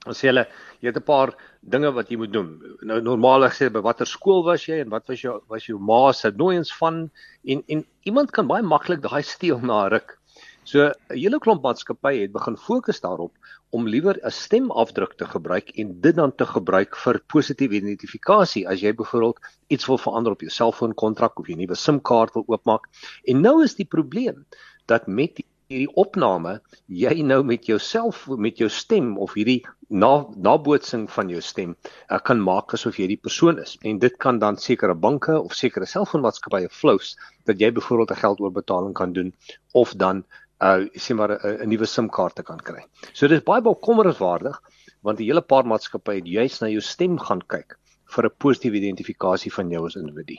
[0.08, 0.46] en sê hulle
[0.82, 2.50] jy het 'n paar dinge wat jy moet doen.
[2.82, 6.12] Nou normaalweg sê by watter skool was jy en wat was jou was jou ma
[6.12, 7.10] se nooiens van
[7.46, 10.20] en en iemand kan baie maklik daai steel na ruk.
[10.68, 15.70] So 'n hele klomp maatskappye het begin fokus daarop om liewer 'n stemafdruk te gebruik
[15.84, 20.41] en dit dan te gebruik vir positiewe identifikasie as jy byvoorbeeld iets wil verander op
[20.43, 22.89] jou selfoonkontrak of 'n nuwe SIM-kaart wil oopmaak.
[23.24, 24.45] En nou is die probleem
[24.86, 31.07] dat met hierdie opname jy nou met jouself met jou stem of hierdie na, nabootsing
[31.11, 31.76] van jou stem
[32.11, 35.55] uh, kan maak asof jy die persoon is en dit kan dan sekere banke of
[35.55, 37.15] sekere selfoonmaatskappye flous
[37.45, 39.34] dat jy byvoorbeeld 'n geldoorбetaling kan doen
[39.74, 40.24] of dan
[40.60, 42.84] uh sê maar 'n 'n nuwe SIM-kaart te kan kry.
[43.14, 44.62] So dit is baie bekommerenswaardig
[45.01, 47.78] want die hele paar maatskappye het juis na jou stem gaan kyk
[48.16, 50.38] vir 'n positiewe identifikasie van jou as individu.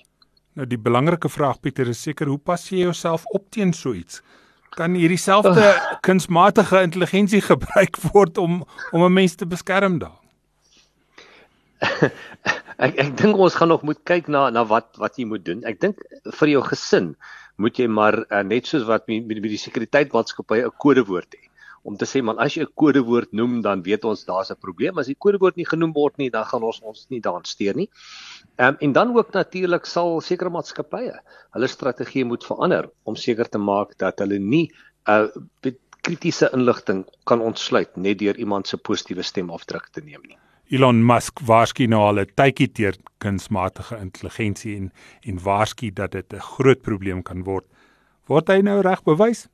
[0.54, 4.22] Nou die belangrike vraag Pieter is seker hoe pas jy jouself op teen so iets?
[4.70, 5.98] Kan hierdie selfde uh.
[6.00, 10.18] kunsmatige intelligensie gebruik word om om 'n mens te beskerm daar?
[12.86, 15.62] ek ek dink ons gaan nog moet kyk na na wat wat jy moet doen.
[15.64, 16.02] Ek dink
[16.40, 17.14] vir jou gesin
[17.59, 21.48] moet jy maar uh, net soos wat met, met die sekuriteitsmaatskappye 'n kodewoord hê
[21.88, 24.98] om te sê man as jy 'n kodewoord noem dan weet ons daar's 'n probleem
[24.98, 27.88] as die kodewoord nie genoem word nie dan gaan ons ons nie daaraan steur nie.
[28.59, 31.14] Ehm um, en dan ook natuurlik sal sekere maatskappye
[31.54, 34.70] hulle strategie moet verander om seker te maak dat hulle nie
[35.06, 35.30] 'n
[35.64, 40.38] uh, kritiese inligting kan ontsluit net deur iemand se positiewe stemafdruk te neem nie.
[40.68, 44.90] Elon Musk waarskynlik nou al 'n tydjie teer kunsmatige intelligensie en
[45.24, 47.64] en waarskynlik dat dit 'n groot probleem kan word.
[48.26, 49.48] Word hy nou reg bewys?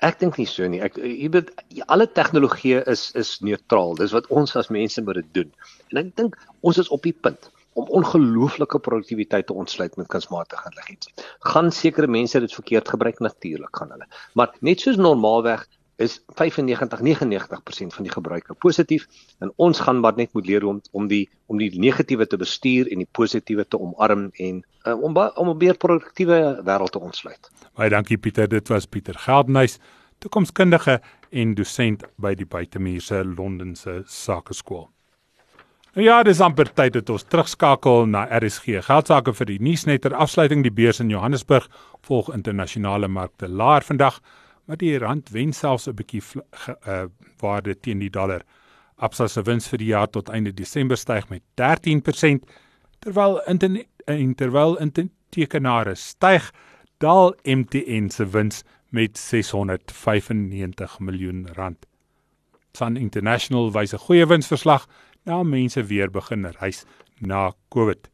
[0.00, 0.80] Ek dink nie so nie.
[0.80, 1.50] Ek jy weet
[1.86, 3.94] alle tegnologie is is neutraal.
[3.94, 5.52] Dis wat ons as mense moet dit doen.
[5.92, 10.64] En ek dink ons is op die punt om ongelooflike produktiwiteit te ontsluit met kunsmatige
[10.64, 11.12] intelligensie.
[11.40, 14.06] Gaan sekere mense dit verkeerd gebruik natuurlik gaan hulle.
[14.32, 15.66] Maar net soos normaalweg
[15.96, 19.06] is 95 99% van die gebruike positief
[19.38, 22.90] en ons gaan maar net moet leer om om die om die negatiewe te bestuur
[22.92, 27.50] en die positiewe te omarm en uh, om om 'n meer produktiewe wêreld te ontsluit.
[27.74, 29.78] Baie dankie Pieter, dit was Pieter Geldenhuys,
[30.18, 34.88] toekomskundige en dosent by die Buitemuurse Londense Sakeskool.
[35.96, 38.82] Nou ja, dis amper tyd dat ons terugskakel na RSG.
[38.84, 41.70] Geldsaake vir die nuusnetter afsluiting die beurs in Johannesburg
[42.04, 44.20] volg internasionale markte laer vandag
[44.66, 46.22] maar die rand wen selfs 'n bietjie
[46.86, 47.04] uh,
[47.38, 48.42] waarde teen die dollar.
[48.96, 52.46] Absa se wins vir die jaar tot einde Desember styg met 13%
[52.98, 56.52] terwyl in terwyl intekenare styg,
[56.98, 61.86] daal MTN se wins met 695 miljoen rand.
[62.72, 64.88] Sun International wys 'n goeie winsverslag
[65.24, 66.84] na mense weer begin reis
[67.20, 68.10] na COVID.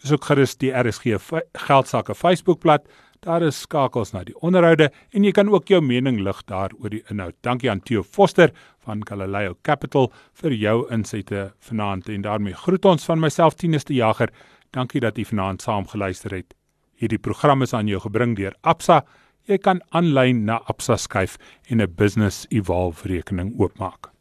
[0.00, 1.16] Besoek gerus die RSG
[1.52, 2.88] geldsaake Facebookblad
[3.26, 6.92] Daar is skakels na die onderhoude en jy kan ook jou mening lig daar oor
[6.94, 7.34] die inhoud.
[7.42, 8.52] Dankie aan Theo Foster
[8.86, 13.98] van Galileo Capital vir jou insette vanaand en daarmee groet ons van myself Tinus die
[13.98, 14.30] Jager.
[14.70, 16.54] Dankie dat jy vanaand saam geluister het.
[17.02, 19.02] Hierdie program is aan jou gebring deur Absa.
[19.50, 21.34] Jy kan aanlyn na Absa skuif
[21.66, 24.12] en 'n business evolve rekening oopmaak.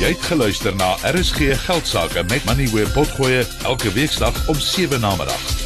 [0.00, 5.14] Jy het geluister na RSG Geldsaake met Money where potgoe elke weeksdag om 7 na
[5.16, 5.65] middag.